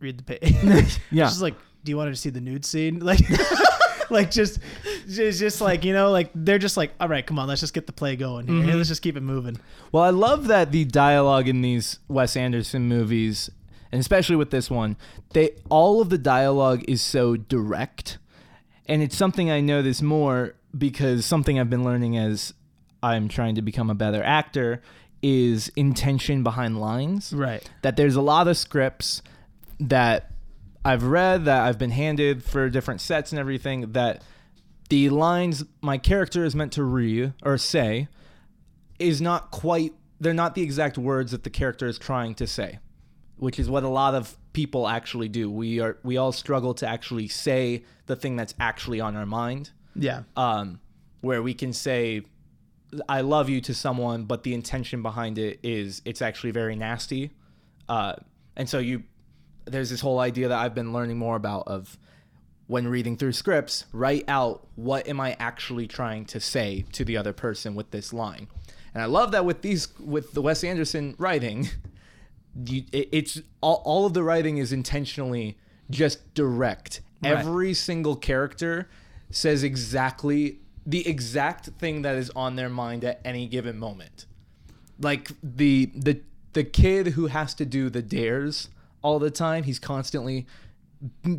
[0.00, 1.28] read the page." Yeah.
[1.28, 3.20] She's like, "Do you want to see the nude scene?" Like,
[4.10, 4.58] like just,
[5.08, 7.74] just, just like you know, like they're just like, "All right, come on, let's just
[7.74, 8.56] get the play going here.
[8.56, 8.76] Mm-hmm.
[8.76, 9.58] Let's just keep it moving."
[9.90, 13.50] Well, I love that the dialogue in these Wes Anderson movies,
[13.90, 14.96] and especially with this one,
[15.32, 18.18] they all of the dialogue is so direct,
[18.86, 22.54] and it's something I notice more because something I've been learning as
[23.02, 24.82] I'm trying to become a better actor
[25.22, 27.32] is intention behind lines.
[27.32, 27.68] Right.
[27.82, 29.22] That there's a lot of scripts
[29.80, 30.30] that
[30.84, 34.22] I've read that I've been handed for different sets and everything that
[34.88, 38.08] the lines my character is meant to read or say
[38.98, 42.78] is not quite they're not the exact words that the character is trying to say,
[43.36, 45.50] which is what a lot of people actually do.
[45.50, 49.70] We are we all struggle to actually say the thing that's actually on our mind.
[49.94, 50.22] Yeah.
[50.36, 50.80] Um,
[51.20, 52.22] where we can say
[53.08, 57.30] I love you to someone, but the intention behind it is it's actually very nasty.
[57.88, 58.14] Uh,
[58.56, 59.04] and so you
[59.64, 61.98] there's this whole idea that I've been learning more about of
[62.66, 67.16] when reading through scripts, write out what am I actually trying to say to the
[67.16, 68.48] other person with this line.
[68.94, 71.68] And I love that with these with the Wes Anderson writing,
[72.66, 75.58] you, it, it's all, all of the writing is intentionally
[75.90, 77.00] just direct.
[77.22, 77.32] Right.
[77.32, 78.88] Every single character
[79.30, 84.26] says exactly the exact thing that is on their mind at any given moment.
[84.98, 86.20] Like the the
[86.52, 88.68] the kid who has to do the dares
[89.02, 90.46] all the time, he's constantly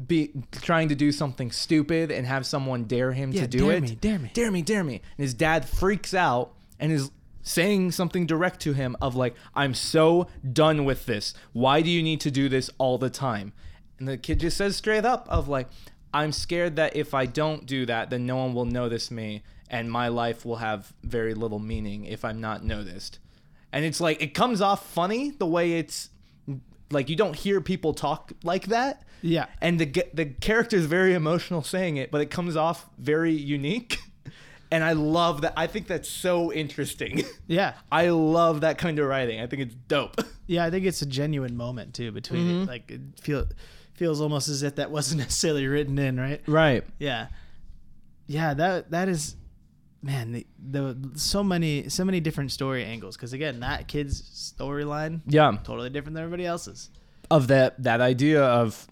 [0.05, 3.77] be trying to do something stupid and have someone dare him Yeah, to do dare
[3.77, 3.81] it.
[3.83, 4.31] me, dare me.
[4.33, 4.95] Dare me, dare me.
[5.17, 9.73] And his dad freaks out and is saying something direct to him of like, I'm
[9.73, 11.33] so done with this.
[11.53, 13.53] Why do you need to do this all the time?
[13.99, 15.67] And the kid just says straight up of like,
[16.13, 19.89] I'm scared that if I don't do that, then no one will notice me and
[19.89, 23.19] my life will have very little meaning if I'm not noticed.
[23.71, 26.09] And it's like it comes off funny the way it's
[26.93, 29.03] like you don't hear people talk like that.
[29.21, 29.45] Yeah.
[29.61, 33.97] And the the character is very emotional saying it, but it comes off very unique.
[34.71, 35.53] And I love that.
[35.55, 37.21] I think that's so interesting.
[37.47, 37.73] Yeah.
[37.91, 39.39] I love that kind of writing.
[39.39, 40.19] I think it's dope.
[40.47, 42.61] Yeah, I think it's a genuine moment too between Mm-hmm.
[42.63, 42.67] it.
[42.67, 43.45] Like it feel
[43.93, 46.41] feels almost as if that wasn't necessarily written in, right?
[46.47, 46.83] Right.
[46.97, 47.27] Yeah.
[48.25, 49.35] Yeah, that that is
[50.03, 55.21] man, the, the so many so many different story angles cuz again, that kid's storyline
[55.27, 55.57] Yeah.
[55.63, 56.89] totally different than everybody else's.
[57.31, 58.87] Of that that idea of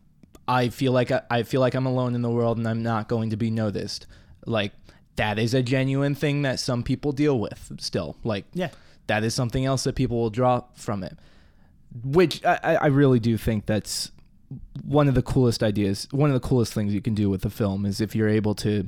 [0.48, 3.08] I feel like I, I feel like I'm alone in the world and I'm not
[3.08, 4.08] going to be noticed.
[4.46, 4.72] Like
[5.18, 8.16] that is a genuine thing that some people deal with still.
[8.24, 8.70] Like Yeah.
[9.08, 11.18] that is something else that people will draw from it.
[12.04, 14.12] Which I, I I really do think that's
[14.84, 16.08] one of the coolest ideas.
[16.12, 18.56] One of the coolest things you can do with a film is if you're able
[18.56, 18.88] to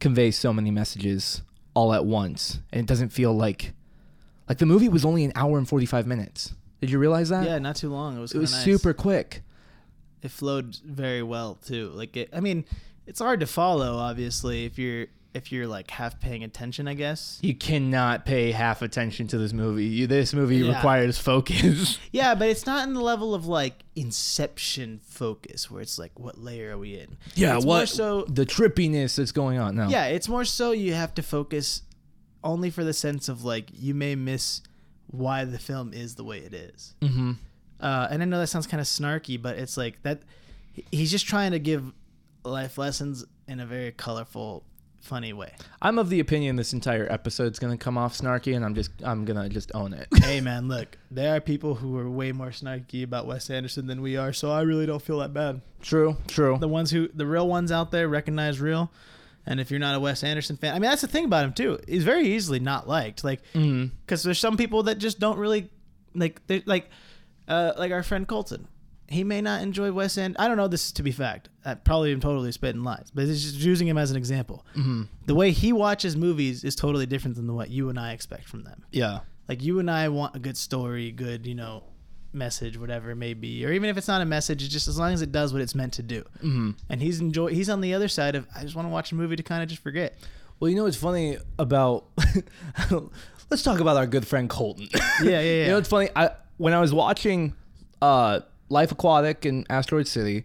[0.00, 1.42] convey so many messages
[1.74, 3.72] all at once, and it doesn't feel like
[4.48, 6.54] like the movie was only an hour and forty five minutes.
[6.80, 7.44] Did you realize that?
[7.46, 8.16] Yeah, not too long.
[8.16, 8.64] It was it was nice.
[8.64, 9.42] super quick.
[10.22, 11.90] it flowed very well too.
[11.94, 12.64] Like it, I mean,
[13.06, 17.38] it's hard to follow obviously if you're if you're like half paying attention, I guess.
[17.42, 19.86] You cannot pay half attention to this movie.
[19.86, 20.74] You, this movie Yeah.
[20.74, 21.98] requires focus.
[22.12, 26.38] Yeah, but it's not in the level of like Inception focus where it's like what
[26.38, 27.16] layer are we in?
[27.34, 29.88] Yeah, it's more so the trippiness that's going on now?
[29.88, 31.82] Yeah, it's more so you have to focus
[32.44, 34.60] only for the sense of like you may miss
[35.06, 36.94] why the film is the way it is.
[37.00, 37.32] Mm-hmm.
[37.80, 40.20] Uh, and I know that sounds kind of snarky, but it's like that.
[40.90, 41.92] He's just trying to give
[42.44, 44.64] life lessons in a very colorful,
[45.02, 45.52] funny way.
[45.82, 49.24] I'm of the opinion this entire episode's gonna come off snarky, and I'm just I'm
[49.24, 50.08] gonna just own it.
[50.22, 54.00] hey man, look, there are people who are way more snarky about Wes Anderson than
[54.00, 55.60] we are, so I really don't feel that bad.
[55.82, 56.56] true, true.
[56.58, 58.90] The ones who, the real ones out there, recognize real.
[59.44, 61.52] And if you're not a Wes Anderson fan, I mean, that's the thing about him
[61.52, 61.80] too.
[61.88, 65.68] He's very easily not liked, like, because there's some people that just don't really
[66.14, 66.88] like, like,
[67.48, 68.68] uh, like our friend Colton.
[69.12, 70.42] He may not enjoy Wes Anderson.
[70.42, 71.48] I don't know this is to be fact.
[71.64, 74.64] I probably am totally spitting lies, but it's just using him as an example.
[74.74, 75.08] Mhm.
[75.26, 78.64] The way he watches movies is totally different than what you and I expect from
[78.64, 78.84] them.
[78.90, 79.20] Yeah.
[79.48, 81.84] Like you and I want a good story, good, you know,
[82.32, 84.98] message, whatever it may be, or even if it's not a message, it's just as
[84.98, 86.22] long as it does what it's meant to do.
[86.38, 86.70] Mm-hmm.
[86.88, 87.48] And he's enjoy.
[87.48, 89.62] He's on the other side of I just want to watch a movie to kind
[89.62, 90.16] of just forget.
[90.58, 92.06] Well, you know what's funny about?
[93.50, 94.88] Let's talk about our good friend Colton.
[94.92, 95.52] Yeah, yeah, yeah.
[95.64, 96.08] You know what's funny?
[96.16, 97.54] I when I was watching
[98.00, 98.40] uh,
[98.72, 100.44] Life Aquatic and Asteroid City,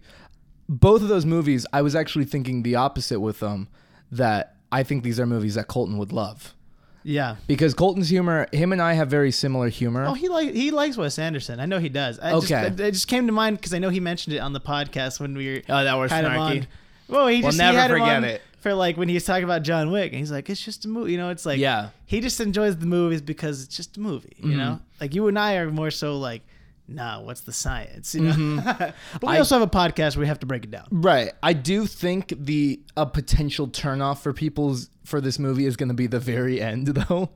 [0.68, 3.68] both of those movies, I was actually thinking the opposite with them.
[4.12, 6.54] That I think these are movies that Colton would love
[7.02, 7.36] yeah.
[7.46, 10.04] because Colton's humor, him and I have very similar humor.
[10.06, 11.60] Oh, he like he likes Wes Anderson.
[11.60, 12.18] I know he does.
[12.18, 12.68] I Okay.
[12.68, 15.20] it, it just came to mind because I know he mentioned it on the podcast
[15.20, 16.60] when we were Oh, that was had him snarky.
[16.62, 16.66] on.
[17.08, 18.42] Well, he We'll just never he forget it.
[18.60, 21.12] for like when he's talking about John Wick, and he's like, "It's just a movie."
[21.12, 21.90] You know, it's like Yeah.
[22.06, 24.36] he just enjoys the movies because it's just a movie.
[24.38, 24.56] You Mhm.
[24.56, 26.42] know, like you and I are more so like,
[26.88, 28.32] "Nah, what's the science?" You know.
[28.32, 28.64] Mhm.
[29.20, 30.86] but we I- also have a podcast where we have to break it down.
[30.90, 31.32] Right.
[31.42, 35.94] I do think the a potential turnoff for people's for this movie is going to
[35.94, 37.30] be the very end, though.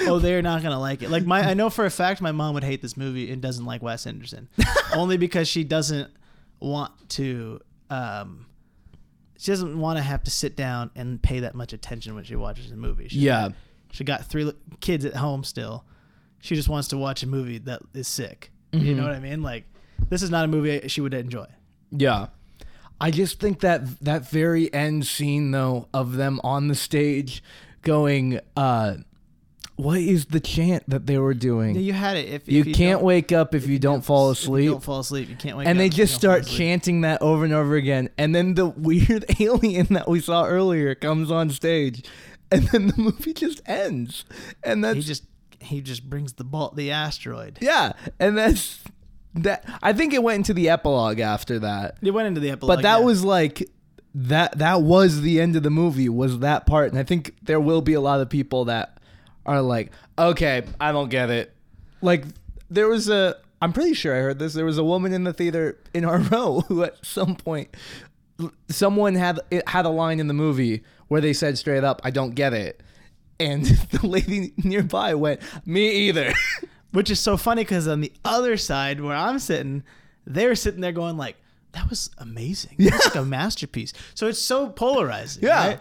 [0.00, 1.10] oh, they're not gonna like it.
[1.10, 3.64] Like my, I know for a fact my mom would hate this movie and doesn't
[3.64, 4.48] like Wes Anderson,
[4.94, 6.10] only because she doesn't
[6.60, 7.60] want to.
[7.90, 8.46] Um,
[9.38, 12.34] she doesn't want to have to sit down and pay that much attention when she
[12.34, 13.08] watches a movie.
[13.08, 13.50] She's Yeah.
[13.92, 14.50] she got three
[14.80, 15.84] kids at home still.
[16.40, 18.50] She just wants to watch a movie that is sick.
[18.80, 18.96] You Mhm.
[18.96, 19.42] know what I mean?
[19.42, 19.64] Like
[20.08, 21.46] this is not a movie she would enjoy.
[21.90, 22.26] Yeah.
[23.00, 27.42] I just think that that very end scene though of them on the stage
[27.82, 28.94] going uh
[29.76, 31.74] what is the chant that they were doing?
[31.74, 32.28] Yeah, you had it.
[32.28, 34.70] If, you, if can't wake up if, you don't fall if you asleep.
[34.70, 35.28] don't fall asleep.
[35.28, 38.08] You can't wake and up they just start chanting that over and over again.
[38.16, 42.04] And then the weird alien that we saw earlier comes on stage.
[42.52, 44.24] And then the movie just ends.
[44.62, 45.24] And that's He just
[45.64, 47.58] he just brings the ball, the asteroid.
[47.60, 47.92] yeah.
[48.18, 48.82] And that's
[49.34, 51.96] that I think it went into the epilogue after that.
[52.02, 52.78] It went into the epilogue.
[52.78, 53.04] But that yeah.
[53.04, 53.68] was like
[54.14, 57.58] that that was the end of the movie was that part and I think there
[57.58, 58.98] will be a lot of people that
[59.44, 61.52] are like, "Okay, I don't get it."
[62.00, 62.24] Like
[62.70, 64.52] there was a I'm pretty sure I heard this.
[64.52, 67.74] There was a woman in the theater in our row who at some point
[68.68, 72.10] someone had it had a line in the movie where they said straight up, "I
[72.10, 72.82] don't get it."
[73.40, 76.32] And the lady nearby went, "Me either."
[76.94, 79.82] which is so funny because on the other side where I'm sitting,
[80.26, 81.36] they were sitting there going like,
[81.72, 82.76] "That was amazing.
[82.78, 82.90] Yeah.
[82.90, 85.42] That's like a masterpiece." So it's so polarizing.
[85.42, 85.78] Yeah.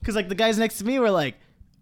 [0.00, 1.34] Because like the guys next to me were like,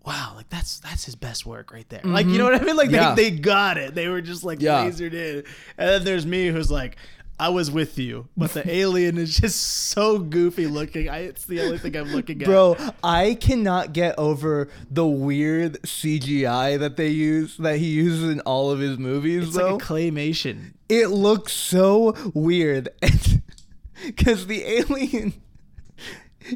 [0.05, 2.39] "Wow, like that's that's his best work right there." Like you mm-hmm.
[2.39, 2.77] know what I mean?
[2.77, 3.15] Like Yeah.
[3.15, 3.95] they, they got it.
[3.95, 4.85] They were just like Yeah.
[4.85, 5.45] lasered in.
[5.77, 6.97] And then there's me who's like.
[7.41, 11.09] I was with you, but the alien is just so goofy looking.
[11.09, 12.47] I, it's the only thing I'm looking at.
[12.47, 18.41] Bro, I cannot get over the weird CGI that they use that he uses in
[18.41, 19.77] all of his movies it's though.
[19.77, 20.75] like a claymation.
[20.91, 22.91] it looks so weird
[24.07, 25.33] because the alien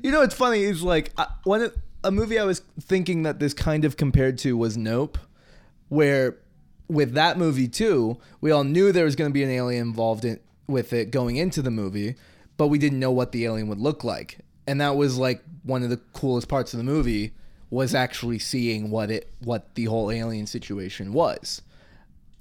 [0.02, 1.70] you know what's funny is like I- one
[2.02, 5.18] a movie i was thinking that this kind of compared to was nope
[5.88, 6.36] where
[6.88, 10.24] with that movie too we all knew there was going to be an alien involved
[10.24, 12.14] in with it going into the movie
[12.56, 15.82] but we didn't know what the alien would look like and that was like one
[15.82, 17.32] of the coolest parts of the movie
[17.70, 21.62] was actually seeing what it what the whole alien situation was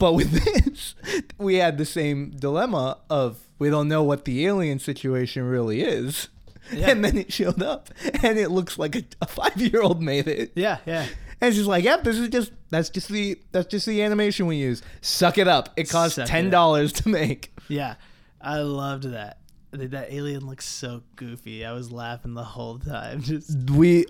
[0.03, 0.31] but with
[0.65, 0.95] this,
[1.37, 6.27] we had the same dilemma of we don't know what the alien situation really is.
[6.73, 6.89] Yeah.
[6.89, 7.89] And then it showed up
[8.21, 10.51] and it looks like a, a five year old made it.
[10.55, 11.05] Yeah, yeah.
[11.39, 14.57] And she's like, yep, this is just that's just the that's just the animation we
[14.57, 14.81] use.
[14.99, 15.69] Suck it up.
[15.77, 16.51] It costs Suck ten up.
[16.51, 17.53] dollars to make.
[17.69, 17.95] Yeah,
[18.43, 19.37] I loved that.
[19.71, 21.65] That alien looks so goofy.
[21.65, 23.21] I was laughing the whole time.
[23.23, 24.05] Just We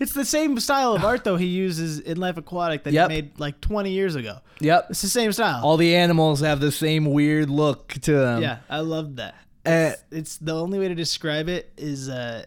[0.00, 3.10] it's the same style of art though he uses in Life Aquatic that Yep.
[3.10, 4.38] he made like 20 years ago.
[4.58, 4.86] yep.
[4.90, 5.62] It's the same style.
[5.64, 8.42] All the animals have the same weird look to them.
[8.42, 9.34] yeah, I loved that.
[9.66, 12.46] Uh, It's, it's the only way to describe it is uh,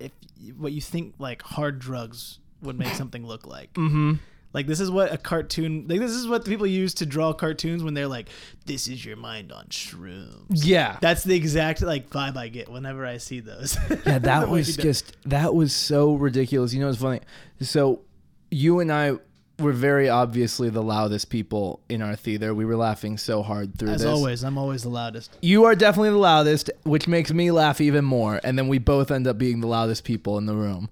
[0.00, 0.12] if
[0.56, 3.72] what you think like hard drugs would make something look like.
[3.74, 4.14] Mm-hmm.
[4.52, 7.32] Like this is what a cartoon like this is what the people use to draw
[7.32, 8.28] cartoons when they're like,
[8.66, 10.98] "This is your mind on shrooms." Yeah.
[11.00, 13.76] That's the exact like vibe I get whenever I see those.
[14.06, 16.74] Yeah, that was just that was so ridiculous.
[16.74, 17.20] You know, it's funny.
[17.60, 18.02] So
[18.50, 19.16] you and I
[19.62, 22.54] were very obviously the loudest people in our theater.
[22.54, 24.10] We were laughing so hard through this As this.
[24.10, 25.36] always, I'm always the loudest.
[25.40, 28.40] You are definitely the loudest, which makes me laugh even more.
[28.44, 30.90] And then we both end up being the loudest people in the room.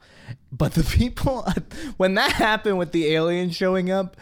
[0.50, 1.46] But the people,
[1.96, 4.16] when that happened with the alien showing up,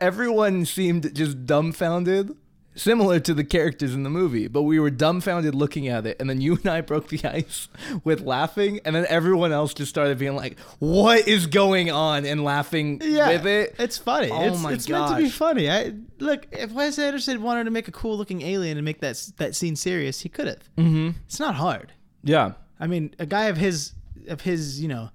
[0.00, 2.36] everyone seemed just dumbfounded,
[2.74, 4.48] similar to the characters in the movie.
[4.48, 6.16] But we were dumbfounded looking at it.
[6.20, 7.68] And then you and I broke the ice
[8.04, 8.80] with laughing.
[8.84, 12.24] And then everyone else just started being like, what is going on?
[12.24, 13.74] And laughing with it.
[13.78, 14.30] It's funny.
[14.30, 15.70] Oh it's my it's meant to be funny.
[15.70, 19.30] I look if Wes Anderson wanted to make a cool looking alien and make that
[19.36, 20.62] that scene serious, he could have.
[20.76, 21.10] Mm-hmm.
[21.26, 21.92] It's not hard.
[22.22, 22.52] Yeah.
[22.78, 23.92] I mean, a guy of his
[24.28, 25.10] of his you know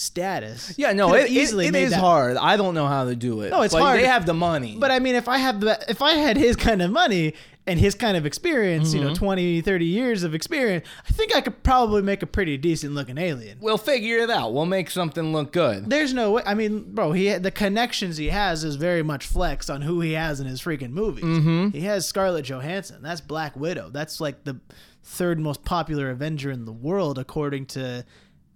[0.00, 0.74] status.
[0.76, 2.36] Yeah, no, it, it, it made is that- hard.
[2.36, 3.50] I don't know how to do it.
[3.50, 4.00] No, it's but hard.
[4.00, 4.76] They have the money.
[4.78, 7.34] But I mean, if I had the if I had his kind of money
[7.66, 9.24] and his kind of experience, you know, Mm-hmm.
[9.24, 13.18] 20, 30 years of experience, I think I could probably make a pretty decent looking
[13.18, 13.58] alien.
[13.60, 14.54] we'll figure it out.
[14.54, 15.90] We'll make something look good.
[15.90, 16.42] There's no way.
[16.46, 20.12] I mean, bro, he the connections he has is very much flexed on who he
[20.12, 21.24] has in his freaking movies.
[21.24, 21.68] Mm-hmm.
[21.70, 23.02] He has Scarlett Johansson.
[23.02, 23.90] That's Black Widow.
[23.90, 24.58] That's like the
[25.02, 28.04] third most popular Avenger in the world according to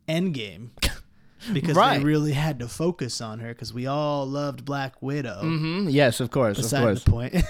[0.08, 0.70] Endgame.
[1.52, 1.98] Because Right.
[1.98, 5.40] they really had to focus on her because we all loved Black Widow.
[5.40, 7.04] hmm Yes, of course, of course.
[7.04, 7.34] the point.
[7.34, 7.40] Uh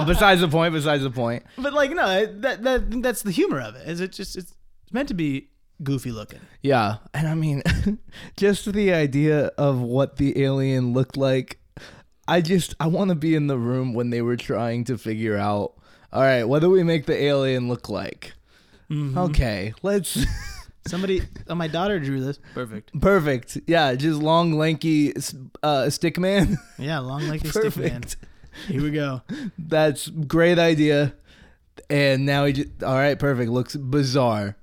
[0.00, 0.04] huh.
[0.06, 0.72] besides the point.
[0.72, 1.42] Besides the point.
[1.58, 3.88] but like, no, that that that's the humor of it.
[3.88, 4.54] Is it just it's
[4.92, 5.48] meant to be
[5.82, 6.40] goofy looking?
[6.62, 7.62] Yeah, and I mean,
[8.36, 11.58] just the idea of what the alien looked like.
[12.28, 15.36] I just I want to be in the room when they were trying to figure
[15.36, 15.74] out.
[16.12, 18.34] All right, what do we make the alien look like?
[18.90, 19.18] Mm-hmm.
[19.18, 20.24] Okay, let's.
[20.86, 22.38] Somebody, oh, my daughter drew this.
[22.54, 22.98] Perfect.
[23.00, 23.58] Perfect.
[23.66, 25.12] Yeah, just long, lanky
[25.62, 26.58] uh, stick man.
[26.78, 28.04] Yeah, long like a stick man.
[28.66, 29.22] Here we go.
[29.58, 31.14] That's great idea.
[31.88, 33.50] And now he just all right, perfect.
[33.50, 34.56] Looks bizarre.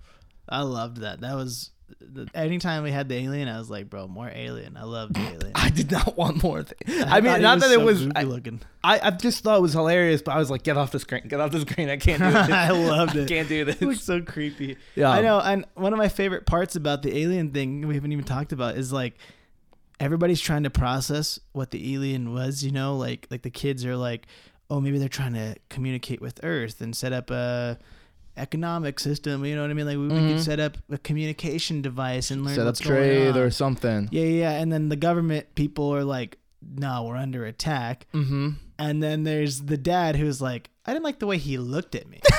[0.49, 1.21] I loved that.
[1.21, 4.77] That was the, anytime we had the alien, I was like, bro, more alien.
[4.77, 5.51] I love the alien.
[5.55, 6.63] I did not want more.
[6.63, 7.03] Thing.
[7.03, 8.07] I, thought mean, not that it so was.
[8.15, 8.61] I, looking.
[8.83, 11.27] I, I just thought it was hilarious, but I was like, get off the screen,
[11.27, 11.89] get off the screen.
[11.89, 12.49] I can't do this.
[12.49, 13.27] I loved I it.
[13.27, 14.77] can't do It looks so creepy.
[14.95, 15.09] Yeah.
[15.09, 15.39] I know.
[15.39, 18.77] And one of my favorite parts about the alien thing we haven't even talked about
[18.77, 19.15] is like
[19.99, 22.63] everybody's trying to process what the alien was.
[22.63, 24.27] You know, like like the kids are like,
[24.69, 27.79] oh, maybe they're trying to communicate with Earth and set up a
[28.37, 29.43] economic system.
[29.45, 29.85] You know what I mean?
[29.85, 30.33] Like we, we Mhm.
[30.35, 34.09] could set up a communication device and learn Set up what's going trade or something.
[34.11, 34.51] yeah, yeah.
[34.51, 38.07] And then the government people are like, no, we're under attack.
[38.13, 38.49] Mm-hmm.
[38.79, 42.07] And then there's the dad who's like, I didn't like the way he looked at
[42.07, 42.19] me.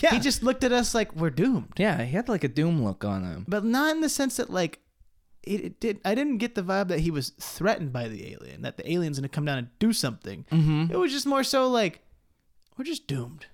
[0.00, 0.10] Yeah.
[0.10, 1.72] He just looked at us like we're doomed.
[1.76, 3.44] yeah, he had like a doom look on him.
[3.48, 4.78] but not in the sense that like
[5.42, 8.62] it, it did I didn't get the vibe that he was threatened by the alien,
[8.62, 10.44] that the alien's gonna come down and do something.
[10.52, 10.92] Mm-hmm.
[10.92, 12.00] It was just more so like
[12.76, 13.46] we're just doomed.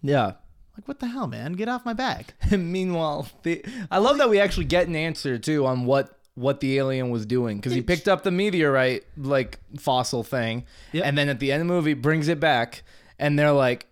[0.00, 0.32] Yeah.
[0.78, 1.54] Like what the hell, man?
[1.54, 2.34] Get off my back.
[2.52, 6.60] And meanwhile, the, I love that we actually get an answer too on what what
[6.60, 11.04] the alien was doing because he picked up the meteorite like fossil thing, Yep.
[11.04, 12.84] and then at the end of the movie brings it back,
[13.18, 13.86] and they're like,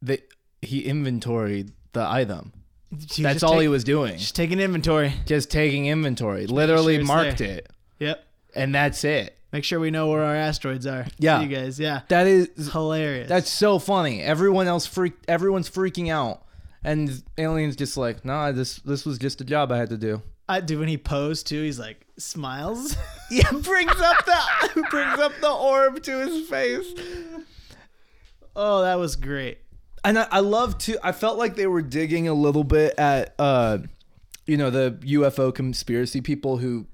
[0.00, 0.22] the
[0.62, 2.52] he inventoried the item.
[3.18, 5.12] That's all take- he was doing, Just taking inventory.
[5.26, 6.46] just taking inventory.
[6.46, 7.58] Literally sure marked there.
[7.58, 8.24] it, Yep.
[8.54, 9.36] and that's it.
[9.52, 11.06] Make sure we know where our asteroids are.
[11.18, 11.40] Yeah.
[11.40, 11.80] You guys.
[11.80, 12.02] Yeah.
[12.08, 13.28] That is hilarious.
[13.28, 14.20] that's so funny.
[14.22, 15.14] Everyone else freak.
[15.26, 16.42] Everyone's freaking out,
[16.84, 20.22] and aliens just like, nah, this this was just a job I had to do.
[20.50, 22.96] I do when he posed too, he's like smiles.
[23.30, 26.86] Yeah, brings up the brings up the orb to his face.
[28.56, 29.58] oh, that was great.
[30.04, 33.34] And I, I love to I felt like they were digging a little bit at
[33.38, 33.78] uh
[34.46, 36.86] you know the UFO conspiracy people who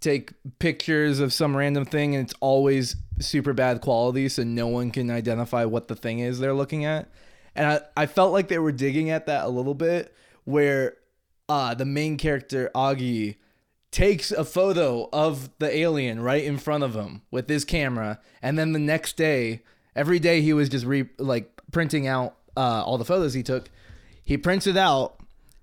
[0.00, 4.90] take pictures of some random thing and it's always super bad quality so no one
[4.90, 7.08] can identify what the thing is they're looking at.
[7.54, 10.14] And I, I felt like they were digging at that a little bit
[10.44, 10.96] where
[11.48, 13.36] uh the main character Augie
[13.90, 18.58] takes a photo of the alien right in front of him with his camera and
[18.58, 19.62] then the next day
[19.96, 23.68] every day he was just re like printing out uh, all the photos he took
[24.24, 25.16] he prints it out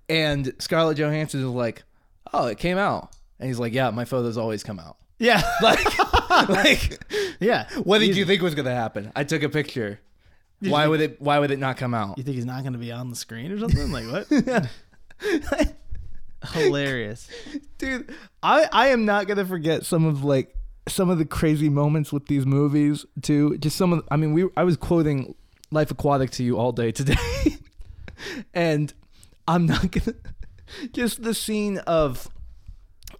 [0.08, 1.82] and scarlett johansson is like
[2.32, 5.42] oh it came out and he's like yeah my photos always come out Yeah.
[5.62, 5.98] like
[6.48, 7.04] like
[7.40, 7.68] yeah.
[7.84, 10.00] what did you think was gonna happen i took a picture
[10.60, 12.90] why would it why would it not come out You think he's not gonna be
[12.92, 13.92] on the screen or something?
[13.92, 14.68] Like what?
[16.52, 17.28] Hilarious.
[17.78, 18.12] dude
[18.42, 20.54] i i am not gonna forget some of like
[20.86, 24.48] some of the crazy moments with these movies too just some of i mean we
[24.56, 25.34] i was quoting
[25.72, 27.14] life aquatic to you all day today
[28.54, 28.94] and
[29.48, 30.16] i'm not gonna
[30.92, 32.28] just the scene of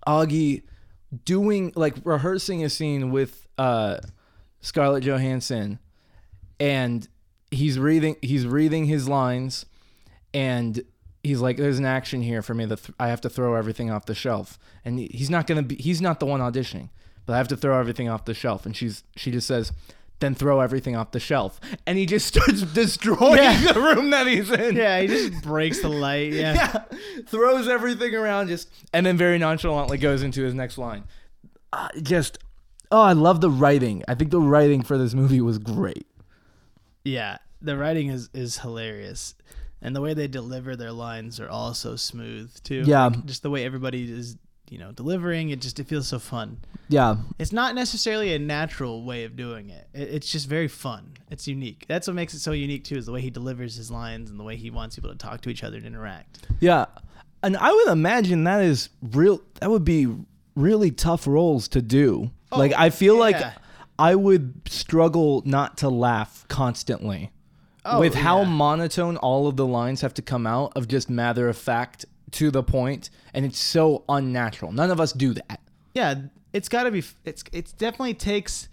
[0.07, 0.63] augie
[1.25, 3.99] doing like rehearsing a scene with uh
[4.61, 5.79] scarlett johansson
[6.61, 7.09] and
[7.51, 9.65] he's reading he's reading his lines
[10.35, 10.83] and
[11.23, 13.91] he's like there's an action here for me that th- i have to throw everything
[13.91, 14.59] off the shelf.
[14.85, 16.89] And he's not gonna be he's not the one auditioning
[17.27, 18.67] but i have to throw everything off the shelf.
[18.67, 19.73] And she's she just says
[20.21, 23.73] then throw everything off the shelf and he just starts destroying Yeah.
[23.73, 26.33] the room that he's in Yeah, he just breaks the light.
[26.33, 26.55] Yeah.
[26.93, 31.05] yeah, throws everything around just and then very nonchalantly goes into his next line
[31.73, 32.39] uh, just
[32.91, 36.07] oh i love the writing i think the writing for this movie was great
[37.05, 37.39] Yeah.
[37.61, 39.35] The writing is is hilarious.
[39.83, 42.83] And the way they deliver their lines are all so smooth too.
[42.87, 43.07] Yeah.
[43.07, 44.37] Like, just the way everybody is,
[44.71, 46.59] you know, delivering, it just it feels so fun.
[46.89, 49.89] yeah It's not necessarily a natural way of doing it.
[49.93, 50.09] it.
[50.09, 51.15] It's just very fun.
[51.31, 51.85] It's unique.
[51.89, 54.39] That's what makes it so unique too, is the way he delivers his lines and
[54.39, 56.47] the way he wants people to talk to each other and interact.
[56.61, 56.87] Yeah.
[57.43, 60.09] And I would imagine that is real that would be
[60.57, 62.31] really tough roles to do.
[62.51, 63.37] Oh, like I feel like.
[64.01, 67.33] I would struggle not to laugh constantly.
[67.85, 71.49] Oh, with how monotone all of the lines have to come out of just matter
[71.49, 74.73] of fact to the point and it's so unnatural.
[74.73, 75.61] None of us do that.
[75.95, 76.15] yeah,
[76.53, 77.03] it's got to be.
[77.25, 78.69] It's it's definitely takes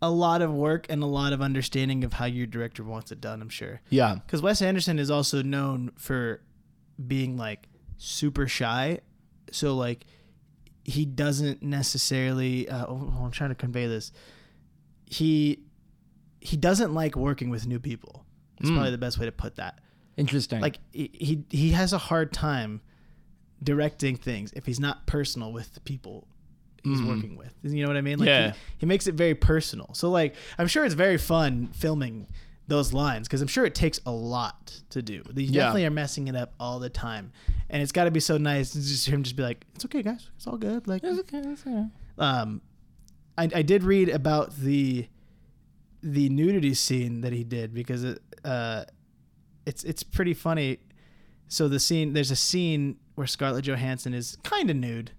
[0.00, 3.20] a lot of work and a lot of understanding of how your director wants it
[3.20, 3.42] done.
[3.42, 4.14] I'm sure Yeah.
[4.14, 6.40] because Wes Anderson is also known for
[7.04, 9.00] being like super shy,
[9.50, 10.04] so like
[10.84, 12.68] he doesn't necessarily.
[12.68, 14.12] Uh, oh, I'm trying to convey this.
[15.06, 15.60] He
[16.40, 18.24] he doesn't like working with new people.
[18.58, 18.74] It's Mm.
[18.74, 19.80] probably the best way to put that.
[20.16, 20.60] Interesting.
[20.60, 22.80] Like he he, he has a hard time
[23.62, 26.26] directing things if he's not personal with the people
[26.84, 27.08] he's Mhm.
[27.08, 27.52] working with.
[27.64, 28.18] You know what I mean?
[28.18, 28.52] Like Yeah.
[28.52, 29.92] he, he makes it very personal.
[29.94, 32.28] So like I'm sure it's very fun filming
[32.68, 35.14] those lines because I'm sure it takes a lot to do.
[35.34, 35.52] You Yeah.
[35.62, 37.32] definitely are messing it up all the time,
[37.70, 39.84] and it's got to be so nice to just hear him just be like, "It's
[39.86, 40.28] okay, guys.
[40.36, 41.86] It's all good." Like, it's okay
[42.18, 42.60] um,
[43.38, 45.08] I, I did read about the
[46.02, 48.84] the nudity scene that he did because it, uh,
[49.66, 50.78] it's it's pretty funny
[51.48, 55.10] So the scene, there's a scene where Scarlett Johansson is kind of nude.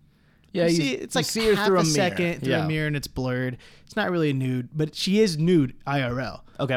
[0.54, 2.50] Yeah, you you- see, it's you like see her half through a, a second through
[2.52, 2.66] Yeah.
[2.66, 3.58] a mirror, and it's blurred.
[3.86, 6.42] It's not really nude, but she is nude IRL.
[6.60, 6.76] Okay.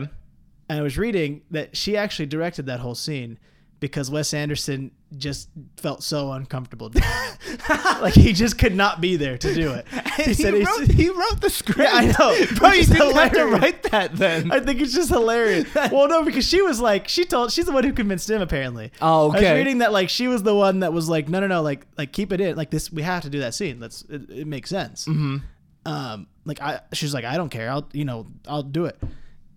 [0.68, 3.38] And I was reading that she actually directed that whole scene
[3.80, 7.68] because Wes Anderson just felt so uncomfortable doing it.
[8.00, 9.86] like he just could not be there to do it.
[10.12, 11.80] He he, it's- wrote, he wrote the script.
[11.82, 12.72] Yeah, I know, bro.
[12.72, 14.52] You didn't have to write that then.
[14.52, 15.74] I think it's just hilarious.
[15.74, 18.92] well, no, because she was like, she told, she's the one who convinced him apparently.
[19.00, 19.56] Oh, I was okay.
[19.56, 22.12] reading that like she was the one that was like, no, no, no, like, like
[22.12, 23.80] keep it in, like this, we have to do that scene.
[23.80, 25.06] That's it, it makes sense.
[25.06, 25.38] Mm-hmm.
[25.86, 27.70] Um, like I, she was like, I don't care.
[27.70, 28.98] I'll, you know, I'll do it.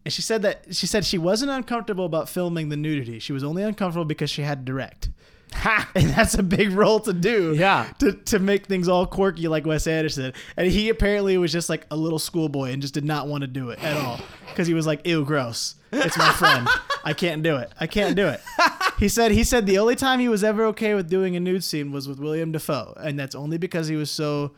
[0.06, 3.20] And she said that she said she wasn't uncomfortable about filming the nudity.
[3.20, 5.10] She was only uncomfortable because she had to direct.
[5.54, 5.89] Ha!
[5.96, 7.56] And that's a big role to do.
[7.58, 7.91] Yeah.
[8.00, 10.34] To, to make things all quirky like Wes Anderson.
[10.58, 13.48] And he apparently was just like a little schoolboy and just did not want to
[13.48, 14.20] do it at all.
[14.50, 15.76] Because he was like, ew, gross.
[15.91, 16.68] It's my friend.
[17.04, 17.72] I can't do it.
[17.80, 18.41] I can't do it.
[18.98, 21.66] He said he said the only time he was ever okay with doing a nude
[21.66, 22.93] scene was with William Dafoe.
[22.96, 24.54] And that's only because he was so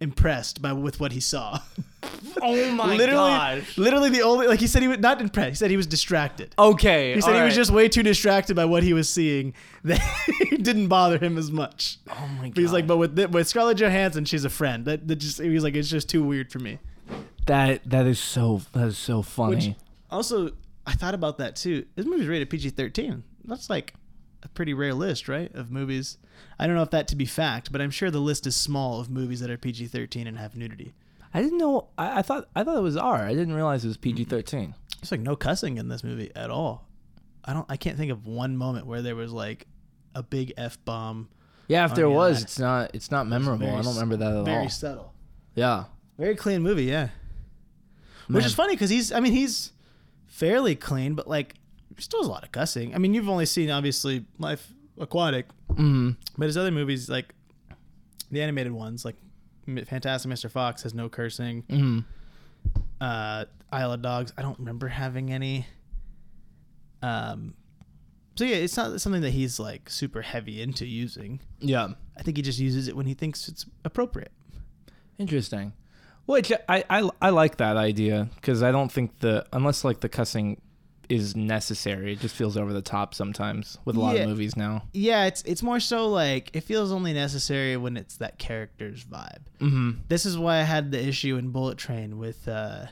[0.00, 1.60] impressed by with what he saw.
[2.40, 3.30] Oh my literally,
[3.60, 3.76] gosh.
[3.76, 5.48] literally the only like he said he was not impressed.
[5.48, 6.54] He said he was distracted.
[6.56, 7.14] Okay.
[7.14, 10.00] He said he all was just way too distracted by what he was seeing that
[10.28, 11.98] it didn't bother him as much.
[12.08, 12.56] Oh my god.
[12.56, 14.84] He's like, but with with Scarlett Johansson, she's a friend.
[14.84, 16.78] That, that just he was like, it's just too weird for me.
[17.46, 19.56] that that is so that is so funny.
[19.56, 19.76] Which
[20.08, 20.52] also,
[20.86, 21.84] I thought about that too.
[21.96, 23.24] This movie's rated PG thirteen.
[23.44, 23.94] That's like
[24.42, 25.52] a pretty rare list, right?
[25.54, 26.18] Of movies.
[26.58, 29.00] I don't know if that to be fact, but I'm sure the list is small
[29.00, 30.94] of movies that are PG thirteen and have nudity.
[31.34, 31.88] I didn't know.
[31.98, 33.16] I, I thought I thought it was R.
[33.16, 34.16] I didn't realize it was mm-hmm.
[34.16, 34.74] PG thirteen.
[35.00, 36.86] There's like no cussing in this movie at all.
[37.44, 37.66] I don't.
[37.68, 39.66] I can't think of one moment where there was like
[40.14, 41.28] a big f bomb.
[41.66, 43.68] Yeah, if there was, it's not it's not memorable.
[43.68, 44.62] I don't remember that at Very all.
[44.62, 45.14] Very subtle.
[45.54, 45.84] Yeah.
[46.18, 47.08] Very clean movie, yeah.
[48.28, 49.72] Which is funny because he's, I mean, he's
[50.26, 51.54] fairly clean, but like,
[51.98, 52.94] still has a lot of cussing.
[52.94, 56.16] I mean, you've only seen obviously Life Aquatic, Mm.
[56.36, 57.34] but his other movies, like
[58.30, 59.16] the animated ones, like
[59.86, 60.50] Fantastic Mr.
[60.50, 61.62] Fox, has no cursing.
[61.64, 62.04] Mm.
[63.00, 65.66] Uh, Isle of Dogs, I don't remember having any.
[67.02, 67.54] Um,
[68.36, 71.40] so yeah, it's not something that he's like super heavy into using.
[71.60, 71.88] Yeah.
[72.16, 74.32] I think he just uses it when he thinks it's appropriate.
[75.18, 75.72] Interesting.
[76.26, 80.08] Which I I, I like that idea because I don't think the unless like the
[80.08, 80.60] cussing
[81.08, 84.22] is necessary, it just feels over the top sometimes with a lot Yeah.
[84.22, 84.84] of movies now.
[84.92, 89.44] Yeah, it's it's more so like it feels only necessary when it's that character's vibe.
[89.60, 89.90] Mm-hmm.
[90.08, 92.86] This is why I had the issue in Bullet Train with uh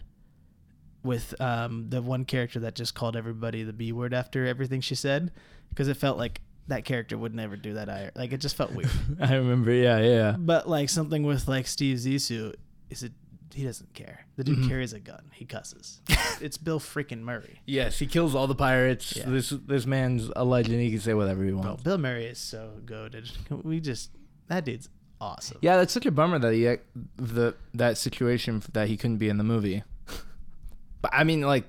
[1.03, 4.95] with um the one character that just called everybody the B word after everything she
[4.95, 5.31] said
[5.69, 8.11] because it felt like that character would never do that either.
[8.17, 8.91] Like it just felt weird.
[9.21, 9.71] I remember.
[9.73, 10.37] Yeah, yeah.
[10.39, 12.55] but like something with like Steve Zissou
[12.91, 13.13] is it
[13.57, 14.27] he doesn't care.
[14.37, 14.69] The dude Mhm.
[14.69, 15.23] carries a gun.
[15.33, 16.01] He cusses.
[16.43, 17.61] it's Bill freaking Murray.
[17.67, 19.17] Yes, he kills all the pirates.
[19.17, 19.31] Yeah.
[19.31, 20.81] This this man's a legend.
[20.81, 21.83] He can say whatever he Bro, wants.
[21.83, 23.31] Bill Murray is so goaded.
[23.65, 24.11] We just
[24.49, 24.89] that dude's
[25.21, 25.59] awesome.
[25.63, 26.77] Yeah, that's such a bummer that he
[27.17, 29.83] the that situation that he couldn't be in the movie.
[31.03, 31.65] but I mean, like,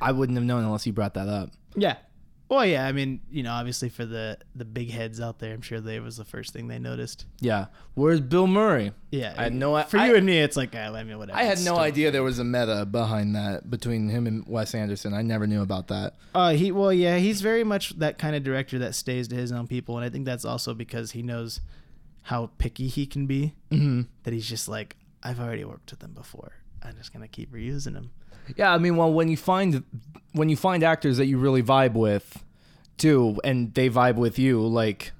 [0.00, 1.50] I wouldn't have known unless he brought that up.
[1.74, 1.96] Yeah.
[2.48, 2.86] Well, yeah.
[2.86, 5.98] I mean, you know, obviously for the the big heads out there, I'm sure they
[5.98, 7.24] was the first thing they noticed.
[7.40, 8.92] Yeah, where's Bill Murray?
[9.10, 9.34] Yeah.
[9.36, 11.38] I had no- For I- you and me, it's like, I mean, whatever.
[11.38, 15.14] I had no idea there was a meta behind that between him and Wes Anderson.
[15.14, 16.14] I never knew about that.
[16.34, 19.50] Uh, he well, yeah, he's very much that kind of director that stays to his
[19.50, 21.60] own people, and I think that's also because he knows
[22.22, 23.54] how picky he can be.
[23.70, 24.02] Mm-hmm.
[24.24, 26.52] That he's just like, I've already worked with them before.
[26.82, 28.10] I'm just gonna keep reusing them.
[28.56, 29.84] Yeah, I mean, well, when you find
[30.32, 32.42] when you find actors that you really vibe with,
[32.98, 35.12] too, and they vibe with you, like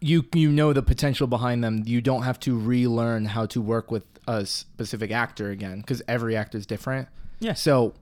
[0.00, 1.82] you you know the potential behind them.
[1.86, 6.36] You don't have to relearn how to work with a specific actor again because every
[6.36, 7.08] actor is different.
[7.40, 7.54] Yeah.
[7.54, 7.94] So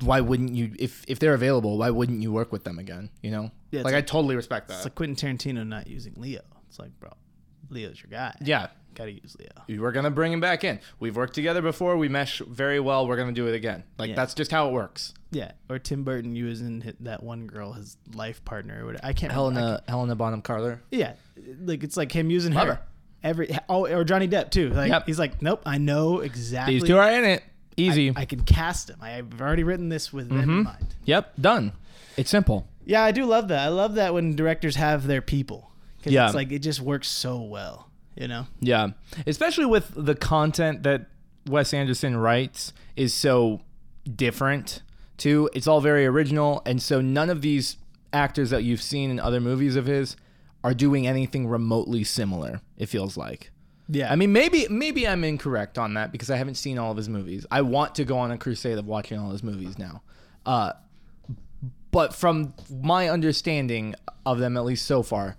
[0.00, 1.78] why wouldn't you if if they're available?
[1.78, 3.10] Why wouldn't you work with them again?
[3.22, 4.74] You know, Yeah, it's like I totally respect that.
[4.76, 6.42] It's like Quentin Tarantino not using Leo.
[6.68, 7.10] It's like, bro,
[7.70, 8.34] Leo's your guy.
[8.40, 9.80] yeah, gotta use Leo.
[9.82, 10.80] we're gonna bring him back in.
[11.00, 11.96] We've worked together before.
[11.96, 13.06] We mesh very well.
[13.06, 13.84] We're gonna do it again.
[13.98, 14.16] Like Yeah.
[14.16, 15.14] that's just how it works.
[15.30, 19.04] Yeah, or Tim Burton using hi- that one girl, his life partner, or whatever.
[19.04, 19.32] I can't.
[19.32, 19.58] remember.
[19.58, 20.80] I Helena Helena Bonham Carter.
[20.90, 21.14] Yeah,
[21.60, 22.74] like it's like him using Love her.
[22.74, 22.80] her.
[23.22, 24.70] Every oh, or Johnny Depp too.
[24.70, 25.06] Like Yep.
[25.06, 26.74] he's like, nope, I know exactly.
[26.74, 27.42] These two are in it.
[27.76, 28.10] Easy.
[28.14, 28.98] I, I can cast him.
[29.00, 30.64] I've already written this with them in Mhm.
[30.64, 30.94] mind.
[31.06, 31.72] Yep, done.
[32.16, 32.68] It's simple.
[32.86, 33.58] Yeah, I do love that.
[33.60, 35.70] I love that when directors have their people.
[36.04, 36.26] 'Cause Yeah.
[36.26, 37.88] it's like it just works so well.
[38.16, 38.46] You know.
[38.60, 38.90] Yeah,
[39.26, 41.06] especially with the content that
[41.46, 43.60] Wes Anderson writes is so
[44.14, 44.82] different
[45.16, 45.50] too.
[45.54, 47.76] It's all very original, and so none of these
[48.12, 50.16] actors that you've seen in other movies of his
[50.62, 52.60] are doing anything remotely similar.
[52.78, 53.50] It feels like.
[53.88, 54.10] Yeah.
[54.10, 57.08] I mean, maybe maybe I'm incorrect on that because I haven't seen all of his
[57.08, 57.44] movies.
[57.50, 60.02] I want to go on a crusade of watching all his movies now.
[60.46, 60.72] Uh,
[61.90, 63.94] but from my understanding
[64.26, 65.36] of them, at least so far,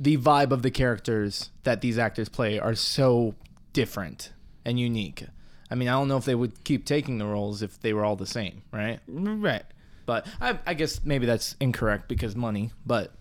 [0.00, 3.34] the vibe of the characters that these actors play are so
[3.72, 4.32] different
[4.64, 5.24] and unique.
[5.70, 8.04] I mean, I don't know if they would keep taking the roles if they were
[8.04, 9.00] all the same, right?
[9.08, 9.64] Right.
[10.06, 12.70] But I, I guess maybe that's incorrect because money.
[12.86, 13.12] But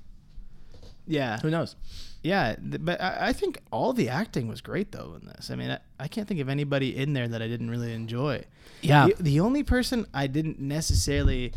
[1.05, 1.39] Yeah.
[1.39, 1.75] who knows?
[2.23, 5.49] Yeah, th- but I, I think all the acting was great though in this.
[5.51, 8.43] I mean, I, I can't think of anybody in there that I didn't really enjoy.
[8.81, 9.07] Yeah.
[9.07, 11.53] The, the only person I didn't necessarily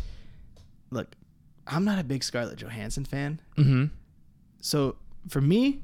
[0.89, 1.15] look,
[1.67, 3.39] I'm not a big Scarlett Johansson fan.
[3.57, 3.85] Mm-hmm.
[4.61, 4.97] So
[5.27, 5.81] for me,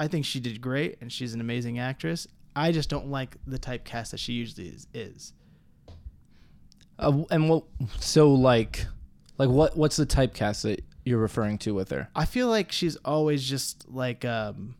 [0.00, 2.26] I think she did great and she's an amazing actress.
[2.54, 4.86] I just don't like the typecast that she usually is.
[4.92, 5.32] is.
[6.98, 7.64] Uh, and what?
[8.00, 8.86] So like,
[9.38, 9.76] like what?
[9.76, 12.08] What's the typecast that you're referring to with her?
[12.16, 14.74] I feel like she's always just like um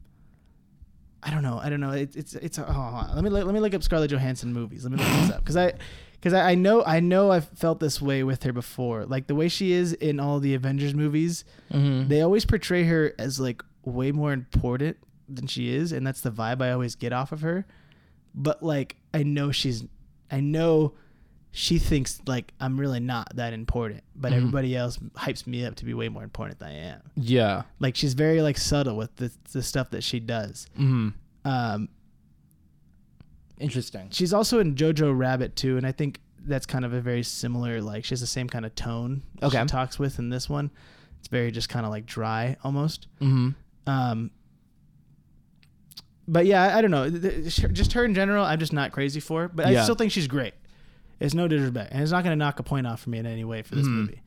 [1.23, 1.59] I don't know.
[1.63, 1.91] I don't know.
[1.91, 4.85] It, it's it's oh, let me let me look up Scarlett Johansson movies.
[4.85, 5.75] Let me look this up because I
[6.21, 9.05] because I, I know I know I've felt this way with her before.
[9.07, 12.09] Like the way she is in all the Avengers movies, Mm-hmm.
[12.09, 14.97] they always portray her as like way more important
[15.29, 17.67] than she is, and that's the vibe I always get off of her.
[18.35, 19.85] But like I know she's
[20.31, 20.95] I know
[21.51, 24.37] she thinks like I'm really not that important, but Mhm.
[24.37, 27.01] everybody else hypes me up to be way more important than I am.
[27.17, 27.63] Yeah.
[27.81, 30.67] Like she's very like subtle with the the stuff that she does.
[30.79, 31.09] Mm-hmm.
[31.45, 31.89] Um,
[33.61, 34.09] Interesting.
[34.11, 37.81] she's also in Jojo Rabbit too, and I think that's kind of a very similar
[37.83, 39.61] like she has the same kind of tone that Okay.
[39.61, 40.71] she talks with in this one.
[41.19, 43.09] It's very just kind of like dry almost.
[43.21, 43.51] Mm-hmm.
[43.91, 44.31] Um,
[46.27, 47.09] but yeah, I, I don't know.
[47.11, 49.49] Just her in general, I'm just not crazy for.
[49.49, 50.55] But I still think she's great.
[51.21, 53.27] It's no disrespect, and it's not going to knock a point off for me in
[53.27, 53.91] any way for this Mhm.
[53.93, 54.21] movie.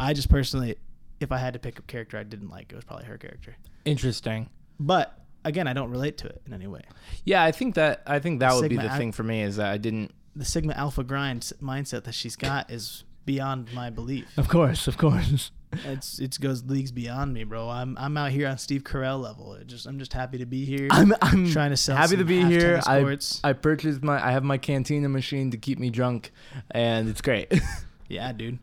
[0.00, 0.76] I just personally,
[1.20, 3.54] if I had to pick a character I didn't like, it was probably her character.
[3.84, 4.48] Interesting.
[4.80, 6.82] But again, I don't relate to it in any way.
[7.24, 9.56] Yeah, I think that I think that would be the Ac- thing for me is
[9.56, 10.12] that I didn't.
[10.36, 14.26] The Sigma Alpha grind s- mindset that she's got is beyond my belief.
[14.36, 15.50] Of course, of course.
[15.86, 17.68] It's it goes leagues beyond me, bro.
[17.68, 19.54] I'm I'm out here on Steve Carell level.
[19.54, 20.86] It just I'm just happy to be here.
[20.92, 22.60] I'm I'm trying to sell happy some to be half here.
[22.60, 23.40] tennis I courts.
[23.42, 26.30] I purchased my I have my cantina machine to keep me drunk,
[26.70, 27.52] and it's great.
[28.06, 28.58] Yeah, dude.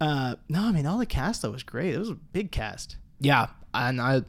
[0.00, 1.94] Uh, no, I mean all the cast though was great.
[1.94, 2.96] It was a big cast.
[3.20, 4.22] yeah, and I.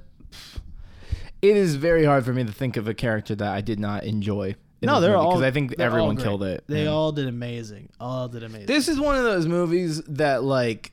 [1.49, 4.03] It is very hard for me to think of a character that I did not
[4.03, 4.55] enjoy.
[4.81, 6.63] No, they're all because I think everyone killed it.
[6.67, 7.89] They all did amazing.
[7.99, 8.67] All did amazing.
[8.67, 10.91] This is one of those movies that like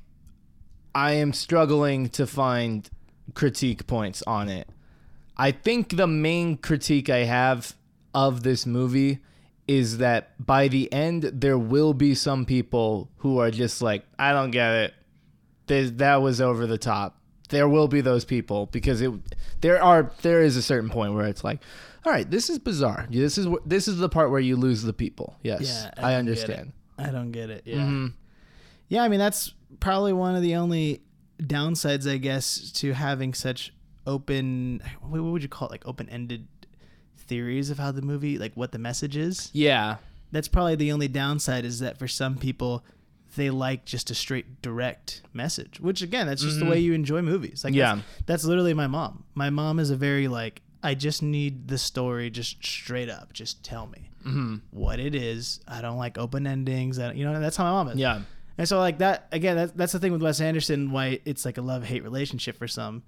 [0.94, 2.88] I am struggling to find
[3.34, 4.68] critique points on it.
[5.36, 7.74] I think the main critique I have
[8.14, 9.20] of this movie
[9.66, 14.32] is that by the end there will be some people who are just like I
[14.32, 14.94] don't get it.
[15.66, 17.16] This, that was over the top.
[17.53, 19.12] There will be those people because it
[19.61, 21.61] there are there is a certain point where it's like
[22.05, 23.07] all right, this is bizarre.
[23.11, 25.36] This is this is the part where you lose the people.
[25.42, 25.61] Yes.
[25.62, 26.16] Yeah, I, it.
[26.16, 26.72] understand.
[26.98, 27.62] I don't get it.
[27.64, 27.76] Yeah.
[27.76, 28.14] Mhm.
[28.88, 31.03] Yeah, I mean that's probably one of the only
[31.40, 33.72] downsides, I guess, to having such
[34.07, 34.82] open.
[35.00, 35.72] What what would you call it?
[35.72, 36.48] Like open-ended
[37.16, 39.50] theories of how the movie, like what the message is.
[39.53, 39.96] Yeah.
[40.32, 42.84] That's probably the only downside is that for some people,
[43.36, 45.80] they like just a straight direct message.
[45.80, 46.60] Which again, that's just Mhm.
[46.60, 47.64] the way you enjoy movies.
[47.64, 47.94] Like Yeah.
[47.96, 49.24] that's, that's literally my mom.
[49.34, 53.32] My mom is a very like I just need the story just straight up.
[53.32, 55.60] Just tell me hmm what it is.
[55.66, 56.98] I don't like open endings.
[56.98, 57.98] I, you know, that's how my mom is.
[57.98, 58.20] Yeah.
[58.58, 60.90] And so like that again, that's that's the thing with Wes Anderson.
[60.92, 63.02] Why it's like a love hate relationship for some.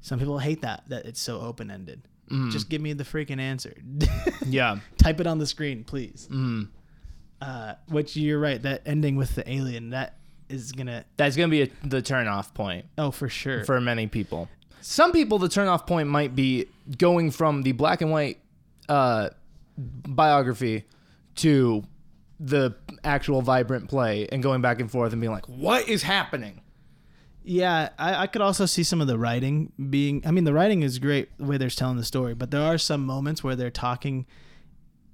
[0.00, 2.02] Some people hate that that it's so open ended.
[2.30, 2.50] Mhm.
[2.50, 3.74] Just give me the freaking answer.
[4.46, 4.78] yeah.
[4.98, 6.28] Type it on the screen, please.
[6.30, 6.68] Mm.
[7.40, 8.60] Uh, which you're right.
[8.62, 10.16] That ending with the alien that
[10.48, 11.04] is gonna.
[11.16, 13.64] That's gonna be a, the turn off point Oh, for sure.
[13.64, 14.48] for many people.
[14.80, 16.66] Some people, the turn off point might be
[16.98, 18.38] going from the black and white
[18.88, 19.30] uh,
[19.76, 20.84] biography
[21.36, 21.84] to
[22.38, 22.74] the
[23.04, 26.60] actual vibrant play and going back and forth and being like, "What is happening?"
[27.48, 30.22] yeah, I, I could also see some of the writing being.
[30.26, 32.78] I mean, the writing is great the way they're telling the story, but there are
[32.78, 34.26] some moments where they're talking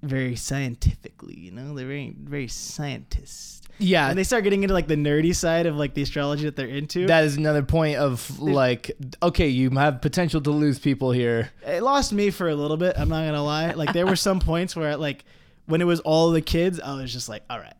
[0.02, 1.38] very scientifically.
[1.38, 3.68] You know, they're very very scientist.
[3.78, 6.56] Yeah, and they start getting into like the nerdy side of like the astrology that
[6.56, 7.06] they're into.
[7.06, 8.92] that is another point of like,
[9.22, 11.50] okay, you have potential to lose people here.
[11.66, 12.96] it lost me for a little bit.
[12.98, 13.72] I'm not gonna lie.
[13.72, 15.24] Like there were some points where like
[15.66, 17.74] when it was all the kids, I was just like, all right,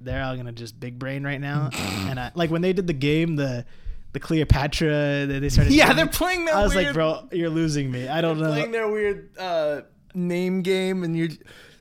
[0.00, 1.70] they're all gonna just big brain right now.
[1.74, 3.64] and I like when they did the game, the
[4.12, 5.72] the Cleopatra, they started.
[5.74, 6.56] Yeah, they're playing that.
[6.56, 8.08] I was like, bro, you're losing me.
[8.08, 8.48] I don't know.
[8.48, 9.82] playing their weird uh,
[10.18, 11.30] name game, and you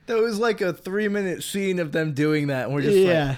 [0.05, 3.29] that was like a three minute scene of them doing that, and we're just yeah,
[3.29, 3.38] like,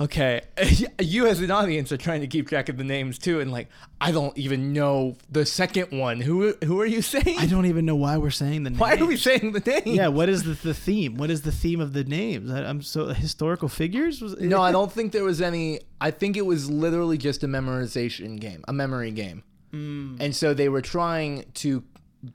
[0.00, 0.42] Okay,
[1.00, 3.68] you as an audience are trying to keep track of the names too, and like
[4.00, 6.20] I don't even know the second one.
[6.20, 7.36] Who who are you saying?
[7.38, 8.78] I don't even know why we're saying the name.
[8.78, 9.82] Why are we saying the name?
[9.86, 11.16] Yeah, what is the, the theme?
[11.16, 12.50] What is the theme of the names?
[12.50, 14.22] I, I'm so historical figures.
[14.22, 15.80] Was, No, I don't think there was any.
[16.00, 19.42] I think it was literally just a memorization game, a memory game.
[19.72, 20.18] Mm.
[20.20, 21.82] And so they were trying to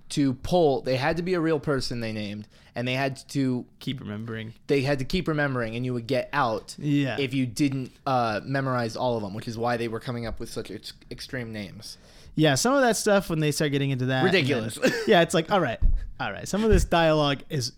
[0.09, 0.81] to pull.
[0.81, 4.53] They had to be a real person they named, and they had to keep remembering.
[4.67, 7.17] they had to keep remembering, and you would get out Yeah.
[7.19, 10.39] if you didn't uh, memorize all of them, which is why they were coming up
[10.39, 11.97] with such ex- extreme names.
[12.35, 14.75] Yeah, some of that stuff when they start getting into that Ridiculous.
[14.81, 15.79] then- yeah, it's like all right,
[16.19, 16.47] all right.
[16.47, 17.73] Some of this dialogue is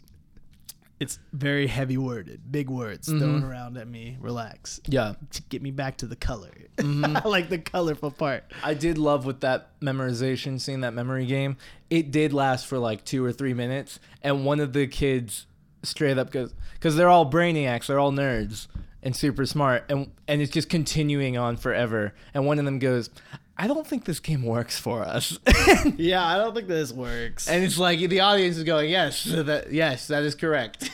[1.00, 3.20] it's very heavy worded, big words mm-hmm.
[3.20, 4.18] thrown around at me.
[4.20, 4.80] Relax.
[4.88, 6.52] Yeah, To get me back to the color.
[6.78, 7.18] Mm-hmm.
[7.26, 8.46] I like the colorful part.
[8.64, 11.58] I did love with that memorization scene, that memory game.
[11.90, 15.48] It did last for like two or three minutes, and one of the kids
[15.84, 18.68] straight up goes, because they're all brainiacs, they're all nerds
[19.04, 22.14] and super smart, and and it's just continuing on forever.
[22.34, 23.10] And one of them goes,
[23.58, 25.38] "I don't think this game works for us,"
[25.98, 27.48] Yeah, I don't think this works.
[27.48, 30.90] and it's like the audience is going, "Yes, that yes, that is correct."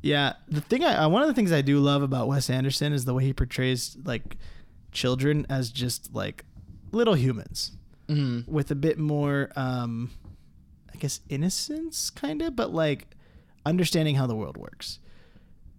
[0.00, 3.04] Yeah, the thing I one of the things I do love about Wes Anderson is
[3.04, 4.36] the way he portrays like
[4.92, 6.44] children as just like
[6.92, 7.72] little humans
[8.08, 8.50] Mm-hmm.
[8.50, 10.10] with a bit more, um,
[10.94, 13.08] I guess, innocence, kind of, but like
[13.66, 14.98] understanding how the world works.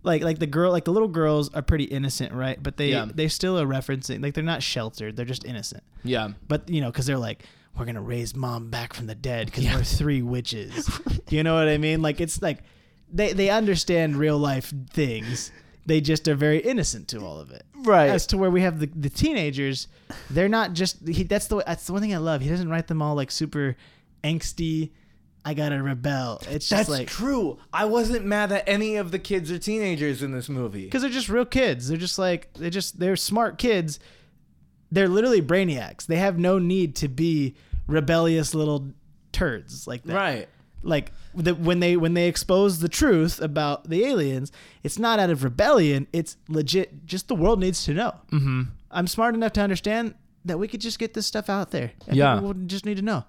[0.09, 2.61] Like like the girl, like the little girls are pretty innocent, right?
[2.61, 3.07] But they Yeah.
[3.13, 5.83] they still are referencing like they're not sheltered; they're just innocent.
[6.03, 7.43] Yeah, But you know, because they're like,
[7.77, 10.89] we're gonna raise mom back from the dead because we're three witches.
[11.29, 12.01] you know what I mean?
[12.01, 12.59] Like it's like
[13.13, 15.51] they they understand real life things.
[15.85, 17.63] They just are very innocent to all of it.
[17.83, 18.09] right.
[18.09, 19.87] As to where we have the, the teenagers,
[20.29, 21.23] they're not just he.
[21.23, 22.41] That's the that's the one thing I love.
[22.41, 23.75] He doesn't write them all like super
[24.23, 24.91] angsty.
[25.49, 26.37] I gotta rebel.
[26.49, 27.57] It's just That's like true.
[27.73, 30.85] I wasn't mad at any of the kids or teenagers in this movie.
[30.85, 31.87] because they're just real kids.
[31.87, 33.99] They're just like they're just they're smart kids.
[34.91, 36.05] They're literally brainiacs.
[36.05, 37.55] They have no need to be
[37.87, 38.91] rebellious little
[39.31, 40.13] turds like that.
[40.13, 40.49] Right.
[40.81, 44.51] Like the, when they when they expose the truth about the aliens,
[44.83, 46.07] it's not out of rebellion.
[46.13, 47.05] It's legit.
[47.05, 48.13] Just the world needs to know.
[48.31, 48.61] Mm-hmm.
[48.91, 50.13] I'm smart enough to understand
[50.45, 51.91] that we could just get this stuff out there.
[52.07, 52.35] And Yeah.
[52.35, 53.25] people would just need to know.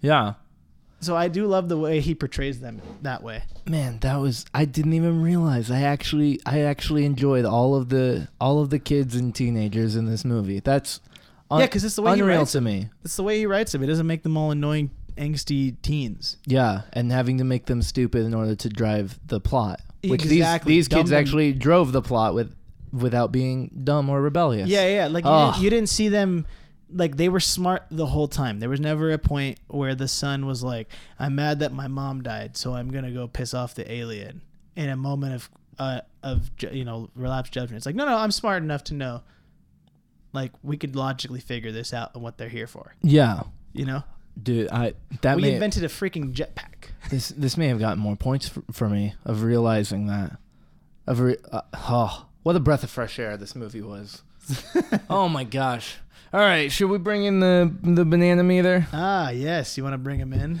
[0.00, 0.34] Yeah.
[1.04, 3.42] So I do love the way he portrays them that way.
[3.66, 5.70] Man, that was I didn't even realize.
[5.70, 10.06] I actually I actually enjoyed all of the all of the kids and teenagers in
[10.06, 10.60] this movie.
[10.60, 11.00] That's
[11.50, 12.88] un- Yeah, 'cause it's the way he unreal writes to me.
[13.04, 13.82] It's the way he writes them.
[13.82, 16.36] It doesn't make them all annoying, angsty teens.
[16.46, 19.80] Yeah, and having to make them stupid in order to drive the plot.
[20.02, 20.74] Which Exactly.
[20.74, 22.54] these these Dumb kids them- actually drove the plot with
[22.92, 24.68] without being dumb or rebellious.
[24.68, 25.06] Yeah, yeah.
[25.08, 26.46] Like you, didn't, you didn't see them.
[26.92, 28.60] Like they were smart the whole time.
[28.60, 32.22] There was never a point where the son was like, "I'm mad that my mom
[32.22, 34.42] died, so I'm gonna go piss off the alien."
[34.76, 38.30] In a moment of uh, of you know relapse judgment, it's like, no, no, I'm
[38.30, 39.22] smart enough to know.
[40.32, 42.94] Like we could logically figure this out and what they're here for.
[43.02, 43.44] Yeah.
[43.72, 44.04] You know,
[44.40, 46.90] Dude, I that we invented a freaking jetpack.
[47.10, 50.38] this this may have gotten more points for, for me of realizing that.
[51.06, 54.22] Of re- uh, oh, what a breath of fresh air this movie was.
[55.10, 55.98] oh my gosh.
[56.34, 58.88] All right, should we bring in the the banana meter?
[58.92, 59.76] Ah, yes.
[59.76, 60.60] You want to bring him in?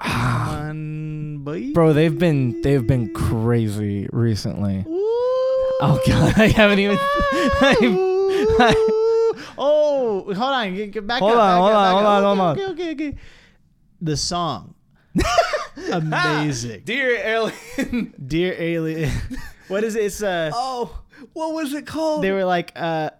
[0.00, 1.72] Come on, boy.
[1.72, 4.84] Bro, they've been they've been crazy recently.
[4.86, 4.96] Ooh.
[5.82, 6.96] Oh god, I haven't even
[9.58, 10.76] oh, hold on.
[10.76, 11.38] Get, get back Hold up.
[11.38, 12.12] on, back hold up, on, back hold up.
[12.14, 12.52] on, hold on.
[12.56, 13.18] Okay, okay, okay.
[14.00, 14.74] The song.
[15.92, 16.82] Amazing.
[16.84, 18.14] Dear alien.
[18.28, 19.10] Dear alien.
[19.66, 20.04] what is it?
[20.04, 21.02] It's uh Oh,
[21.32, 22.22] what was it called?
[22.22, 23.10] they were like uh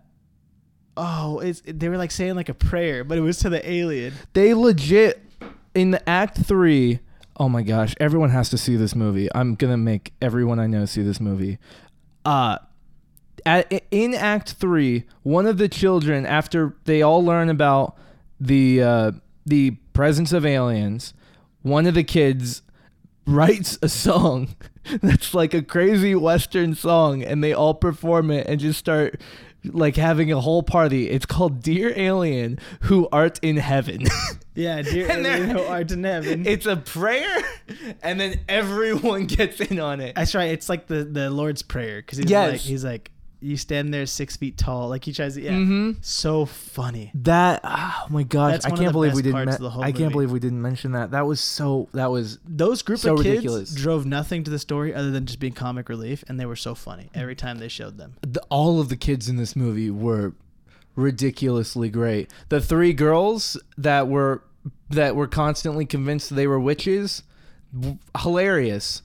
[0.96, 4.12] Oh, it's they were like saying like a prayer, but it was to the alien.
[4.32, 5.22] they legit
[5.74, 6.98] in the act 3
[7.36, 10.84] oh my gosh everyone has to see this movie i'm gonna make everyone i know
[10.84, 11.58] see this movie
[12.24, 12.58] uh
[13.46, 17.96] at, in act 3 one of the children after they all learn about
[18.40, 19.12] the uh
[19.46, 21.14] the presence of aliens
[21.62, 22.62] one of the kids
[23.26, 24.48] writes a song
[25.02, 29.20] that's like a crazy western song and they all perform it and just start
[29.64, 34.04] like having a whole party it's called dear alien who art in heaven
[34.54, 36.44] Yeah, dear alien who art in heaven.
[36.46, 37.38] it's a prayer
[38.02, 40.50] and then everyone gets in on it That's right.
[40.50, 42.50] It's like the the Lord's prayer because he's Yes.
[42.52, 43.10] like he's like
[43.42, 44.88] you stand there six feet tall.
[44.88, 45.52] Like he tries to yeah.
[45.52, 45.92] mm-hmm.
[46.02, 47.10] So funny.
[47.14, 49.86] that oh my gosh i can't believe we didn't parts men- of the whole i
[49.92, 50.12] can't movie.
[50.12, 53.28] believe we didn't mention that that was so that was Those group So of kids
[53.28, 53.74] ridiculous.
[53.74, 56.74] drove nothing to the story other than just being comic relief, and they were so
[56.74, 58.14] funny every time they showed them.
[58.22, 60.34] the, all of the kids in this movie were
[60.96, 62.30] ridiculously great.
[62.50, 64.42] The three girls that were
[64.90, 67.22] that were constantly convinced they were witches,
[67.78, 69.02] w- hilarious.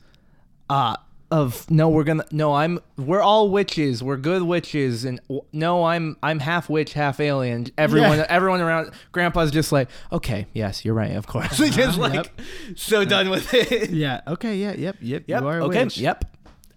[0.69, 0.97] Uh
[1.39, 5.83] of no we're gonna no i'm we're all witches we're good witches and w- no
[5.83, 8.25] i'm i'm half witch half alien everyone Yeah.
[8.29, 11.99] everyone around grandpa's just like okay yes you're right of course just uh-huh.
[12.01, 12.27] like Yep.
[12.75, 14.21] so done with it Yeah.
[14.27, 14.55] Okay.
[14.57, 14.73] Yeah.
[14.75, 14.97] Yep.
[15.01, 15.23] Yep.
[15.27, 15.97] yep You are a okay witch.
[15.97, 16.25] yep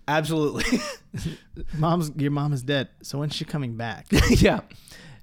[0.09, 0.65] absolutely
[1.79, 2.89] Mom's your mom is dead.
[3.03, 4.07] So when's she coming back?
[4.31, 4.61] yeah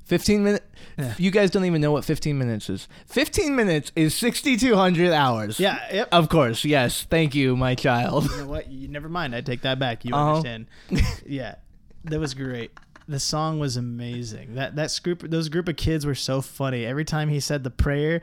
[0.06, 0.66] 15 minutes
[0.98, 1.14] Yeah.
[1.18, 5.80] you guys don't even know what 15 minutes is 15 minutes is 6200 hours yeah.
[5.92, 6.10] Yep.
[6.12, 8.70] of course yes thank you my child You know what?
[8.72, 9.36] You never mind.
[9.36, 10.06] I take that back.
[10.06, 10.30] You Uh-huh.
[10.38, 10.68] understand?
[11.26, 11.56] yeah,
[12.06, 12.72] that was great.
[13.08, 14.56] The song was amazing.
[14.56, 16.86] That that group, those group of kids were so funny.
[16.86, 18.22] Every time he said the prayer,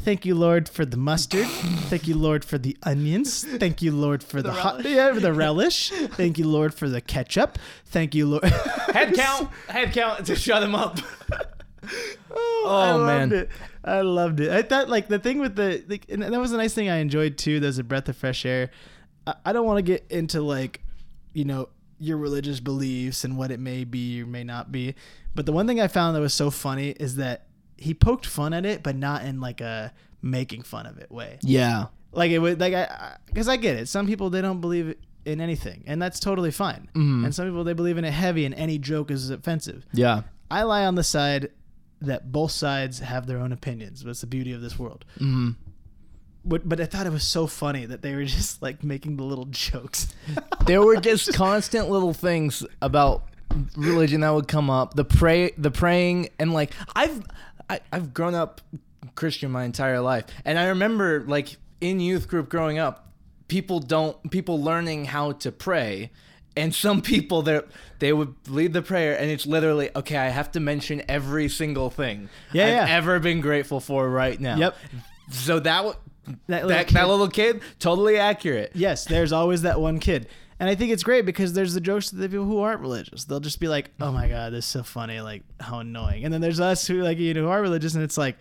[0.00, 1.46] "Thank you, Lord, for the mustard.
[1.46, 3.44] Thank you, Lord, for the onions.
[3.44, 4.92] Thank you, Lord, for the, hot, relish.
[4.92, 5.90] yeah, for the relish.
[5.90, 7.58] Thank you, Lord, for the ketchup.
[7.86, 8.44] Thank you, Lord."
[8.92, 10.98] head count head count to shut him up
[12.30, 13.40] Oh, Oh, I loved man.
[13.42, 13.48] it.
[13.84, 14.50] I loved it.
[14.50, 16.96] I thought like the thing with the, like, and that was a nice thing I
[16.96, 17.60] enjoyed too.
[17.60, 18.70] There's a breath of fresh air.
[19.26, 20.80] I, I don't want to get into like,
[21.34, 21.68] you know,
[21.98, 24.94] your religious beliefs and what it may be or may not be.
[25.34, 27.46] But the one thing I found that was so funny is that
[27.84, 31.38] he poked fun at it, but not in like a making fun of it way.
[31.42, 33.88] yeah Like it would like I because I get it.
[33.88, 36.88] Some people they don't believe in anything, and that's totally fine.
[36.94, 37.24] Mhm.
[37.24, 39.84] And some people they believe in it heavy, and any joke is offensive.
[39.92, 41.50] yeah I lie on the side
[42.00, 44.04] that both sides have their own opinions.
[44.04, 45.04] That's the beauty of this world.
[45.16, 45.50] mm-hmm.
[46.46, 49.24] But, but I thought it was so funny that they were just like making the
[49.24, 50.14] little jokes.
[50.66, 53.24] there were just constant little things about
[53.76, 57.22] religion that would come up the pray the praying and like i've
[57.70, 58.60] I, i've grown up
[59.14, 63.08] christian my entire life and i remember like in youth group growing up
[63.48, 66.10] people don't people learning how to pray
[66.56, 67.60] and some people they
[67.98, 71.90] they would lead the prayer and it's literally okay i have to mention every single
[71.90, 72.96] thing Yeah, i've yeah.
[72.96, 74.76] ever been grateful for right now Yep.
[75.30, 75.84] so that
[76.26, 80.26] That that, little that, kid- little kid totally accurate yes, there's always that one kid.
[80.64, 83.24] And I think it's great because there's the jokes to the people who aren't religious.
[83.26, 85.20] They'll just be like, "Oh my god, this is so funny!
[85.20, 88.02] Like how annoying." And then there's us who like you know who are religious, and
[88.02, 88.38] it's like,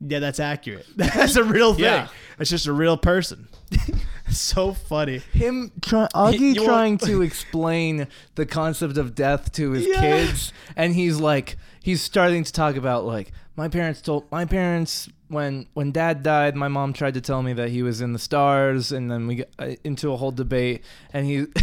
[0.00, 0.84] "Yeah, that's accurate.
[0.96, 1.84] that's a real thing.
[1.84, 2.08] Yeah.
[2.40, 3.46] It's just a real person."
[4.32, 5.18] so funny.
[5.32, 10.00] him try, Augie you trying to explain the concept of death to his Yeah.
[10.00, 15.08] kids, and he's like, he's starting to talk about like my parents told my parents
[15.34, 18.18] when when dad died, my mom tried to tell me that he was in the
[18.18, 20.82] stars, and then we got uh, into a whole debate,
[21.12, 21.46] and he.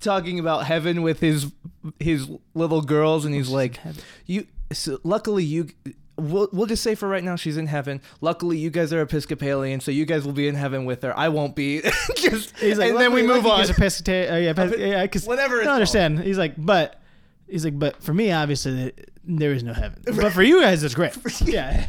[0.00, 1.52] talking about heaven with his
[2.00, 3.78] his little girls and he's like
[4.24, 5.68] you so luckily you
[6.16, 9.78] we'll, we'll just say for right now she's in heaven luckily you guys are episcopalian
[9.78, 11.82] so you guys will be in heaven with her i won't be
[12.16, 15.60] just He's like, and then we move on he's pescata- uh, yeah, pes- yeah, Whatever
[15.60, 16.20] I don't understand.
[16.20, 17.00] He's like, but
[17.46, 18.92] he's like, but for me, obviously,
[19.24, 20.02] there is no heaven.
[20.16, 21.16] But for you guys, it's great.
[21.42, 21.86] yeah.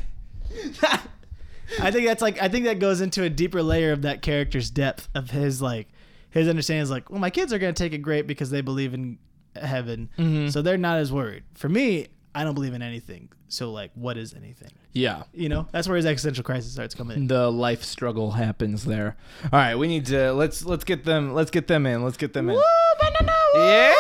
[1.82, 4.70] I think that's like I think that goes into a deeper layer of that character's
[4.72, 5.88] depth of his like
[6.32, 8.94] his understanding is like, well, my kids are gonna take it great because they believe
[8.94, 9.18] in
[9.56, 10.52] heaven, Mhm.
[10.52, 11.44] so they're not as worried.
[11.56, 13.30] For me, I don't believe in anything.
[13.50, 14.70] So like, what is anything?
[14.94, 17.28] yeah You know, that's where his existential crisis starts coming in.
[17.28, 19.16] the life struggle happens there
[19.54, 22.34] all right we need to let's let's get them let's get them in let's get
[22.34, 23.94] them in yeah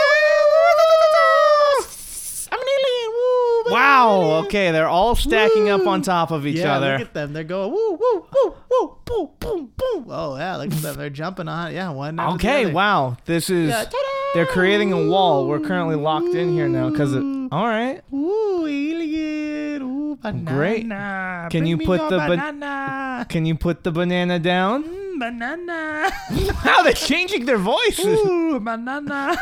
[2.51, 3.09] I'm an alien.
[3.13, 7.01] Woo, banana wow okay they're all stacking up on top of each yeah, other Look
[7.07, 7.33] at them.
[7.33, 10.05] They're going woo woo woo woo boom boom boom.
[10.09, 10.95] Oh yeah, look at them.
[10.97, 11.73] They're jumping on.
[11.73, 12.19] Yeah, one.
[12.19, 13.85] okay wow this is Yeah,
[14.33, 18.65] they're creating a wall we're currently locked in here now because it all right Ooh,
[18.67, 19.81] alien.
[19.81, 20.51] Ooh, banana.
[20.51, 20.81] Great.
[20.83, 23.25] Can Bring you put the ban- banana?
[23.29, 26.09] can you put the banana down Mm, banana.
[26.65, 29.37] wow they're changing their voices Ooh, banana.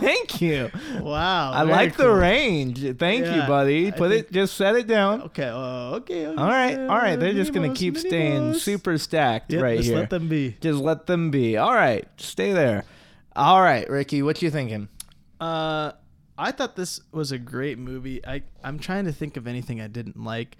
[0.00, 0.70] thank you
[1.00, 1.52] wow.
[1.52, 2.78] I very like the range.
[2.98, 3.88] Thank you, Yeah, buddy.
[3.88, 5.22] I Put think- it, just set it down.
[5.22, 5.50] Okay.
[5.52, 6.26] Oh, okay.
[6.26, 6.36] okay.
[6.40, 7.16] All right, all right.
[7.16, 9.98] They're just gonna Minimos, keep staying super stacked Yep, right just here.
[9.98, 10.56] Just let them be.
[10.60, 11.56] just let them be.
[11.56, 12.84] All right, stay there.
[13.36, 14.88] All right, Ricky, what you thinking?
[15.40, 15.92] Uh,
[16.38, 18.24] I thought this was a great movie.
[18.26, 20.56] I I'm trying to think of anything I didn't like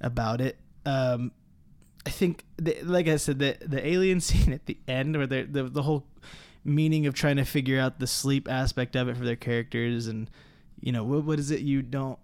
[0.00, 0.56] about it.
[0.84, 1.32] Um,
[2.06, 5.42] I think, the, like I said, the the alien scene at the end, where the
[5.42, 6.06] the the whole
[6.64, 10.30] meaning of trying to figure out the sleep aspect of it for their characters, and
[10.80, 12.18] you know what what is it you don't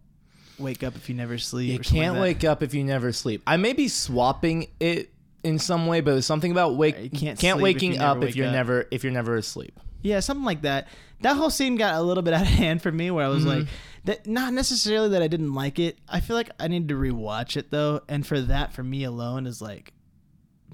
[0.59, 1.73] wake up if you never sleep.
[1.73, 3.43] You can't like wake up if you never sleep.
[3.47, 5.11] I may be swapping it
[5.43, 8.01] in some way, but it's something about wake You can't can't sleep if waking you
[8.01, 8.53] up if you're up.
[8.53, 9.79] never if you're never asleep.
[10.03, 10.89] Yeah, something like that.
[11.21, 13.45] That whole scene got a little bit out of hand for me, where I was
[13.45, 13.59] Mhm.
[13.59, 13.69] like,
[14.05, 15.99] that not necessarily that I didn't like it.
[16.09, 19.47] I feel like I need to rewatch it though, and for that, for me alone,
[19.47, 19.93] is like,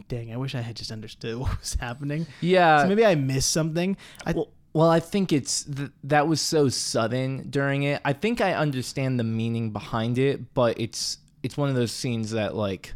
[0.08, 2.26] dang, I wish I had just understood what was happening.
[2.40, 2.82] Yeah.
[2.82, 3.96] so maybe I missed something.
[4.24, 8.00] I, well, well, I think it's th- that was so sudden during it.
[8.04, 12.30] I think I understand the meaning behind it, but it's it's one of those scenes
[12.32, 12.94] that like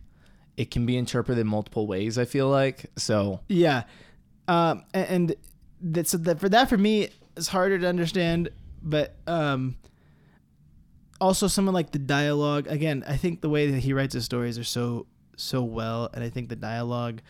[0.57, 2.19] it can be interpreted multiple ways.
[2.19, 3.41] I feel like so.
[3.49, 3.85] Yeah.
[4.49, 5.35] Um, a- and
[5.83, 8.49] that so that for that for me it's harder to understand,
[8.83, 9.77] but um
[11.21, 14.59] also someone like the dialogue again, I think the way that he writes his stories
[14.59, 15.07] are so
[15.37, 17.21] so well and I think the dialogue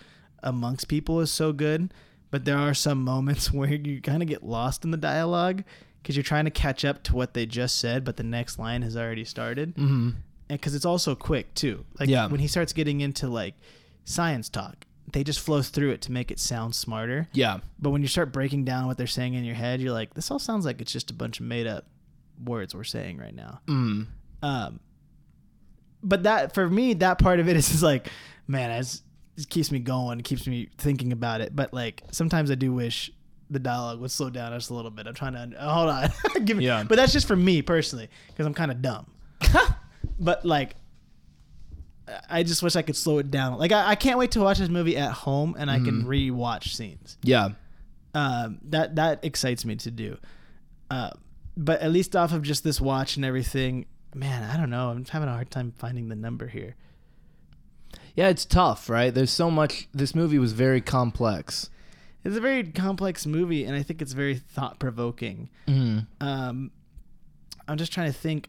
[0.42, 1.92] amongst people is so good,
[2.30, 5.62] but there are some moments where you kind of get lost in the dialogue
[6.02, 8.82] because you're trying to catch up to what they just said, but the next line
[8.82, 9.70] has already started.
[9.76, 10.10] Mm-hmm.
[10.48, 11.84] And because it's also quick too.
[12.00, 12.26] Like Yeah.
[12.26, 13.54] when he starts getting into like
[14.04, 17.28] science talk, they just flow through it to make it sound smarter.
[17.32, 17.58] Yeah.
[17.78, 20.30] But when you start breaking down what they're saying in your head, you're like, this
[20.30, 21.86] all sounds like it's just a bunch of made up
[22.44, 23.60] words we're saying right now.
[23.66, 24.06] Mm.
[24.42, 24.80] Um,
[26.02, 28.08] but that for me, that part of it is just like,
[28.46, 29.02] man, it's,
[29.36, 31.54] it keeps me going, it keeps me thinking about it.
[31.54, 33.10] But like sometimes I do wish
[33.50, 35.06] the dialogue would slow down just a little bit.
[35.06, 36.10] I'm trying to hold on,
[36.44, 36.84] Give me, Yeah.
[36.84, 39.06] But that's just for me personally because I'm kind of dumb.
[40.18, 40.76] but like,
[42.28, 43.58] I just wish I could slow it down.
[43.58, 46.74] Like I, I can't wait to watch this movie at home and I can rewatch
[46.74, 47.50] scenes Yeah.
[48.14, 50.18] um, that that excites me to do.
[50.90, 51.10] Uh,
[51.56, 54.90] but at least off of just this watch and everything, man, I don't know.
[54.90, 56.74] I'm having a hard time finding the number here.
[58.14, 59.12] Yeah, it's tough, right?
[59.14, 59.88] There's so much.
[59.94, 61.70] This movie was very complex.
[62.24, 65.48] It's a very complex movie, and I think it's very thought provoking.
[65.66, 66.06] Mm.
[66.20, 66.70] Um,
[67.66, 68.48] I'm just trying to think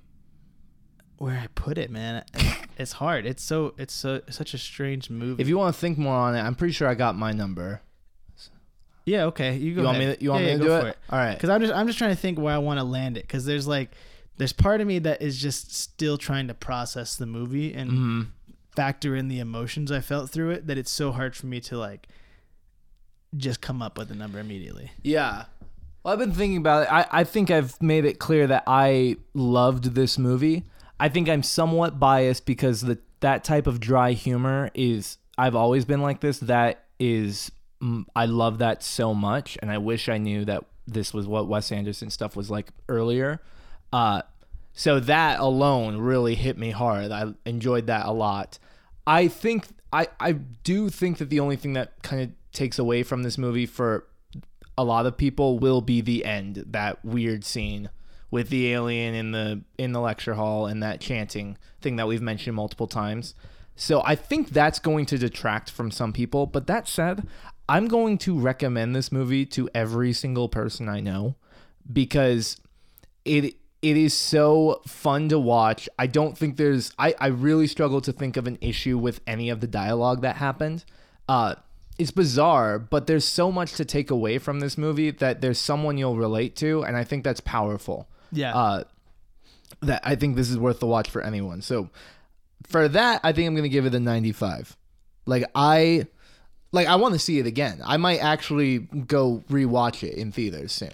[1.18, 2.24] where I put it, man.
[2.78, 3.26] it's hard.
[3.26, 5.41] It's so it's so such a strange movie.
[5.41, 7.82] If you want to think more on it, I'm pretty sure I got my number.
[9.05, 9.82] yeah, okay, you go.
[9.82, 10.09] you want ahead.
[10.09, 10.15] me?
[10.15, 10.97] To, you want Yeah, me yeah, to go do for it?
[11.09, 11.34] All right.
[11.36, 13.45] because I'm just I'm just trying to think where I want to land it because
[13.45, 13.91] there's like
[14.38, 18.28] there's part of me that is just still trying to process the movie and Mm.
[18.76, 21.78] factor in the emotions I felt through it that it's so hard for me to
[21.78, 22.07] like
[23.36, 24.91] just come up with a number immediately.
[25.03, 25.45] Yeah.
[26.03, 26.91] Well, I've been thinking about it.
[26.93, 30.63] I, I think I've made it clear that I loved this movie.
[31.00, 35.86] I think I'm somewhat biased because the that type of dry humor is I've always
[35.86, 36.39] been like this.
[36.39, 37.52] That is
[38.16, 41.72] I love that so much, and I wish I knew that this was what Wes
[41.72, 43.41] Anderson stuff was like earlier.
[43.91, 44.22] Uh,
[44.74, 47.12] so that alone really hit me hard.
[47.12, 48.60] I enjoyed that a lot.
[49.06, 53.04] I think I I do think that the only thing that kind of takes away
[53.04, 54.08] from this movie for
[54.78, 57.89] a lot of people will be the end that weird scene
[58.34, 62.19] with the alien in the in the lecture hall and that chanting thing that we've
[62.19, 63.36] mentioned multiple times.
[63.75, 66.47] So i think that's going to detract from some people.
[66.47, 67.27] But that said
[67.69, 71.36] i'm going to recommend this movie to every single person i know
[72.01, 72.57] because
[73.23, 75.88] it it is so fun to watch.
[75.99, 79.51] I don't think there's i i really struggle to think of an issue with any
[79.51, 80.86] of the dialogue that happened.
[81.29, 81.53] Uh
[81.99, 85.99] it's bizarre, but there's so much to take away from this movie that there's someone
[85.99, 88.09] you'll relate to, and I think that's powerful.
[88.34, 88.53] Yeah.
[88.55, 88.84] Uh,
[89.81, 91.61] that I think this is worth the watch for anyone.
[91.61, 91.89] So
[92.67, 94.77] for that, I think I'm gonna give it a 95.
[95.25, 96.07] Like I,
[96.71, 97.81] like I want to see it again.
[97.86, 100.93] I might actually go rewatch it in theaters soon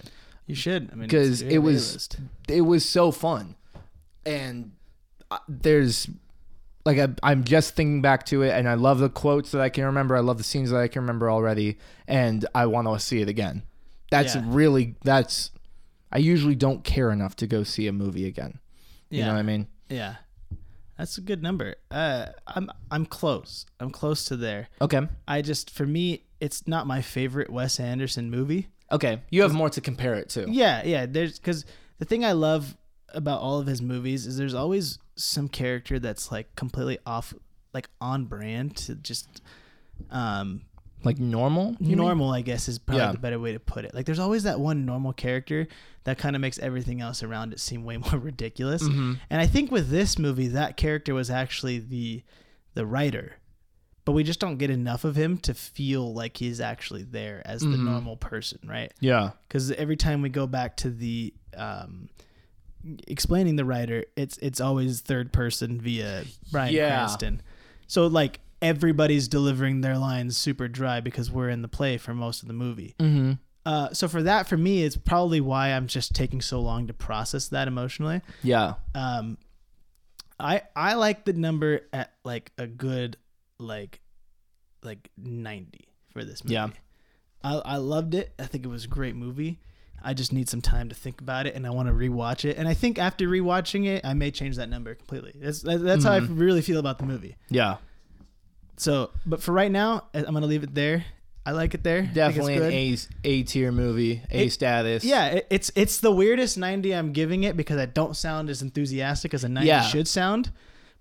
[0.50, 0.90] you should.
[0.92, 2.08] I mean, because it was
[2.48, 3.54] it was so fun,
[4.26, 4.72] and
[5.30, 6.10] uh, there's
[6.84, 9.68] like I, I'm just thinking back to it, and I love the quotes that I
[9.68, 10.16] can remember.
[10.16, 13.28] I love the scenes that I can remember already, and I want to see it
[13.28, 13.62] again.
[14.10, 14.42] That's Yeah.
[14.44, 15.52] really that's.
[16.12, 18.58] I usually don't care enough to go see a movie again.
[19.10, 19.26] You Yeah.
[19.26, 19.66] know what I mean?
[19.88, 20.16] Yeah.
[20.98, 21.76] That's a good number.
[21.90, 23.64] Uh, I'm I'm close.
[23.80, 24.68] I'm close to there.
[24.82, 25.00] Okay.
[25.26, 28.68] I just for me, it's not my favorite Wes Anderson movie.
[28.92, 29.22] Okay.
[29.30, 30.50] You have more to compare it to.
[30.50, 31.06] Yeah, yeah.
[31.06, 31.64] There's because
[31.98, 32.76] the thing I love
[33.14, 37.32] about all of his movies is there's always some character that's like completely off,
[37.72, 39.40] like on brand to just
[40.10, 40.62] um
[41.02, 41.76] Like normal.
[41.80, 41.96] you mean?
[41.96, 42.30] normal.
[42.30, 43.12] I guess is probably Yeah.
[43.12, 43.94] the better way to put it.
[43.94, 45.66] Like there's always that one normal character
[46.04, 48.82] that kind of makes everything else around it seem way more ridiculous.
[48.82, 49.18] Mhm.
[49.28, 52.22] And I think with this movie, that character was actually the
[52.74, 53.34] the writer.
[54.06, 57.60] But we just don't get enough of him to feel like he's actually there as
[57.60, 57.84] the Mhm.
[57.84, 58.92] normal person, right?
[59.00, 59.30] Yeah.
[59.46, 62.08] because every time we go back to the um,
[63.06, 66.88] explaining the writer, it's it's always third person via Bryan Yeah.
[66.96, 67.42] Cranston.
[67.86, 72.42] So like everybody's delivering their lines super dry because we're in the play for most
[72.42, 72.94] of the movie.
[72.98, 73.32] Mm-hmm.
[73.66, 76.94] Uh, so for that, for me, it's probably why I'm just taking so long to
[76.94, 78.22] process that emotionally.
[78.42, 78.74] Yeah.
[78.94, 79.36] Um,
[80.38, 83.16] I I like the number at like a good
[83.58, 84.00] like
[84.82, 86.54] like 90 for this movie.
[86.54, 86.68] Yeah.
[87.44, 88.32] I I loved it.
[88.38, 89.58] I think it was a great movie.
[90.02, 92.56] I just need some time to think about it, and I want to rewatch it.
[92.56, 95.34] And I think after rewatching it, I may change that number completely.
[95.36, 96.38] That's that- that's how I Mhm.
[96.40, 97.36] really feel about the movie.
[97.50, 97.76] Yeah.
[98.78, 101.04] So, but for right now, I'm gonna leave it there.
[101.46, 102.02] I like it there.
[102.02, 102.62] Definitely an.
[102.64, 105.04] A A tier movie, A It- status.
[105.04, 108.62] Yeah, it, it's it's the weirdest 90 I'm giving it because I don't sound as
[108.62, 109.82] enthusiastic as a 90 Yeah.
[109.82, 110.52] should sound.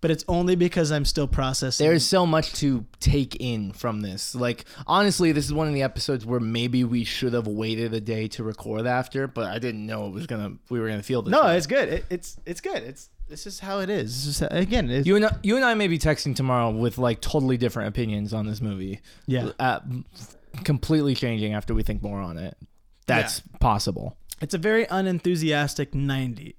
[0.01, 1.85] but it's only because I'm still processing.
[1.85, 4.33] There's so much to take in from this.
[4.33, 7.99] Like honestly, this is one of the episodes where maybe we should have waited a
[7.99, 11.21] day to record after, but I didn't know it was gonna we were gonna feel
[11.21, 11.33] this.
[11.33, 11.57] no, way.
[11.57, 11.89] it's good.
[11.89, 12.81] It, it's it's good.
[12.81, 14.25] It's this is how it is.
[14.25, 14.89] This is how- again.
[14.89, 17.89] It, you and I, you and I may be texting tomorrow with like totally different
[17.89, 18.99] opinions on this movie.
[19.27, 19.79] yeah, Uh,
[20.63, 22.57] completely changing after we think more on it.
[23.07, 24.17] That's possible.
[24.41, 26.55] it's a very unenthusiastic ninety.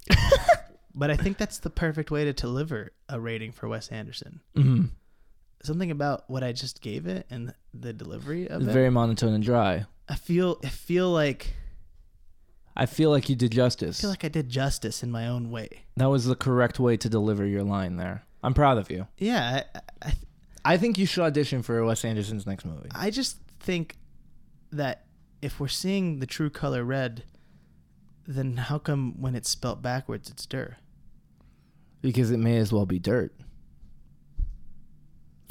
[0.95, 4.41] but I think that's the perfect way to deliver a rating for Wes Anderson.
[4.57, 4.87] Mm-hmm.
[5.63, 8.73] Something about what I just gave it and the delivery of It's it.
[8.73, 9.85] very monotone and dry.
[10.09, 11.55] I feel I feel like
[12.77, 14.01] I feel like you did justice.
[14.01, 15.69] I feel like I did justice in my own way.
[15.97, 18.25] that was the correct way to deliver your line there.
[18.43, 19.07] I'm proud of you.
[19.19, 20.13] Yeah, I, I,
[20.65, 22.89] I think you should audition for Wes Anderson's next movie.
[22.95, 23.99] I just think
[24.73, 25.05] that
[25.43, 27.25] if we're seeing the true color red,
[28.27, 30.79] then how come when it's spelt backwards it's dir?
[32.03, 33.35] Because it may as well be dirt.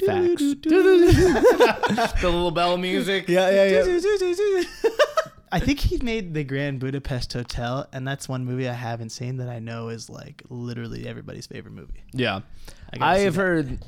[0.04, 0.40] Facts.
[0.62, 3.28] the little bell music.
[3.28, 4.62] Yeah, yeah, yeah.
[5.52, 9.38] I think he made the Grand Budapest Hotel, and that's one movie I haven't seen
[9.38, 12.04] that I know is like literally everybody's favorite movie.
[12.12, 12.40] Yeah.
[13.00, 13.78] I have heard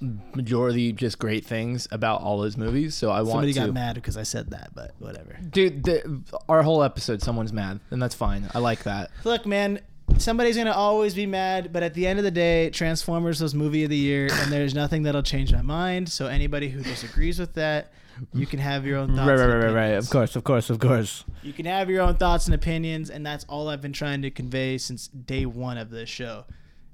[0.00, 3.60] majority just great things about all those movies, so I want Somebody to.
[3.60, 5.38] got mad because I said that, but whatever.
[5.50, 8.48] Dude, the, our whole episode, someone's mad, and that's fine.
[8.54, 9.10] I like that.
[9.24, 9.80] Look, man,
[10.18, 13.84] somebody's gonna always be mad, but at the end of the day, Transformers was movie
[13.84, 16.08] of the year, and there's nothing that'll change my mind.
[16.08, 17.92] So anybody who disagrees with that,
[18.34, 19.28] you can have your own thoughts.
[19.28, 19.92] Right, right, right, right, right.
[19.94, 21.24] Of course, of course, of course.
[21.42, 24.30] You can have your own thoughts and opinions, and that's all I've been trying to
[24.30, 26.44] convey since day one of this show,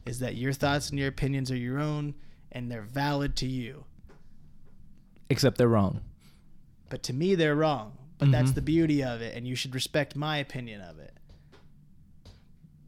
[0.06, 2.14] is that your thoughts and your opinions are your own,
[2.52, 3.84] and they're valid to you.
[5.30, 6.00] Except they're wrong.
[6.90, 7.92] But to me, they're wrong.
[8.18, 8.54] But that's Mhm.
[8.54, 11.12] the beauty of it, and you should respect my opinion of it.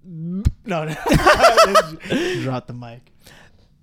[0.04, 0.84] No, no.
[2.42, 3.10] Drop the mic.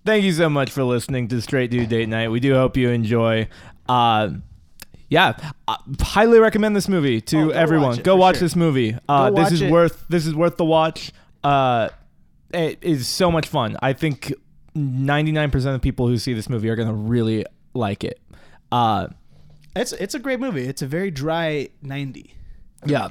[0.06, 2.30] Thank you so much for listening to Straight Dude Date Night.
[2.30, 3.48] We do hope you enjoy.
[3.88, 4.30] Uh,
[5.10, 5.34] yeah,
[5.68, 7.90] I highly recommend this movie to Oh, go everyone.
[7.90, 8.42] watch it, go for watch sure.
[8.42, 8.96] this movie.
[9.08, 9.72] Uh, Go this watch is it.
[9.72, 10.06] worth.
[10.10, 11.12] This is worth the watch.
[11.44, 11.90] Uh,
[12.54, 13.78] it is so much fun.
[13.82, 14.34] I think
[14.74, 18.20] ninety nine percent of people who see this movie are gonna really like it.
[18.72, 19.08] Uh,
[19.76, 20.66] It's it's a great movie.
[20.66, 22.34] It's a very dry ninety.
[22.86, 23.10] Yeah.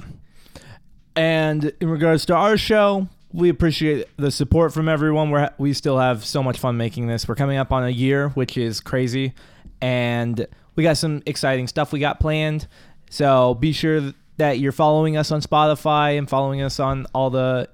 [1.15, 5.29] And in regards to our show, we appreciate the support from everyone.
[5.29, 7.27] We're we still have so much fun making this.
[7.27, 9.33] We're coming up on a year, which is crazy,
[9.81, 12.67] and we got some exciting stuff we got planned.
[13.09, 17.69] So be sure that you're following us on Spotify and following us on all the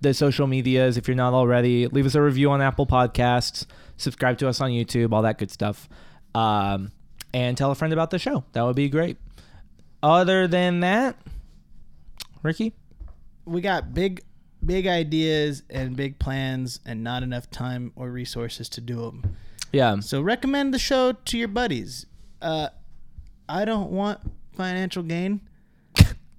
[0.00, 1.86] the social medias if you're not already.
[1.86, 3.66] Leave us a review on Apple Podcasts.
[3.96, 5.12] Subscribe to us on YouTube.
[5.12, 5.88] All that good stuff.
[6.34, 6.90] Um,
[7.32, 8.44] and tell a friend about the show.
[8.52, 9.16] That would be great.
[10.02, 11.16] Other than that,
[12.42, 12.74] Ricky.
[13.44, 14.22] We got big
[14.64, 19.36] big ideas and big plans, and not enough time or resources to do them.
[19.72, 20.00] Yeah.
[20.00, 22.06] So recommend the show to your buddies.
[22.42, 22.68] Uh,
[23.48, 24.20] I don't want
[24.54, 25.40] financial gain.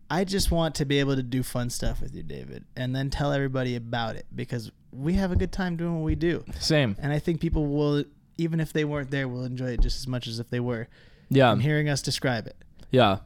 [0.09, 3.09] I just want to be able to do fun stuff with you, David, and then
[3.09, 6.43] tell everybody about it because we have a good time doing what we do.
[6.59, 6.95] Same.
[6.99, 8.03] And I think people will,
[8.37, 10.87] even if they weren't there, will enjoy it just as much as if they were.
[11.29, 11.51] Yeah.
[11.51, 12.55] And hearing us describe it.
[12.91, 13.15] Yeah.
[13.15, 13.21] So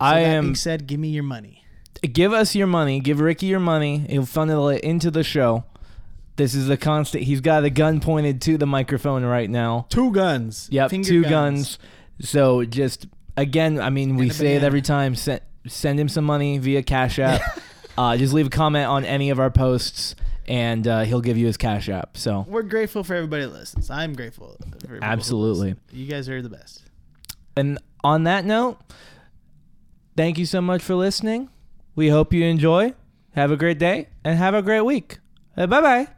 [0.00, 0.44] I that am.
[0.44, 1.64] being said, give me your money.
[2.02, 2.98] Give us your money.
[2.98, 3.98] Give Ricky your money.
[3.98, 5.64] He'll funnel it into the show.
[6.36, 7.24] This is a constant.
[7.24, 9.86] He's got a gun pointed to the microphone right now.
[9.88, 10.68] Two guns.
[10.70, 11.78] Yep, Finger two guns.
[12.20, 13.06] So just
[13.36, 15.14] again, I mean, we say it every time.
[15.14, 17.40] Send send him some money via Cash App.
[17.98, 20.14] uh, just leave a comment on any of our posts,
[20.46, 22.16] and uh, he'll give you his Cash App.
[22.16, 23.90] So We're grateful for everybody that listens.
[23.90, 24.56] I'm grateful.
[24.80, 25.76] For who Absolutely.
[25.92, 26.82] You guys are the best.
[27.56, 28.78] And on that note,
[30.16, 31.48] thank you so much for listening.
[31.94, 32.94] We hope you enjoy.
[33.34, 35.18] Have a great day and have a great week.
[35.56, 36.08] Bye bye.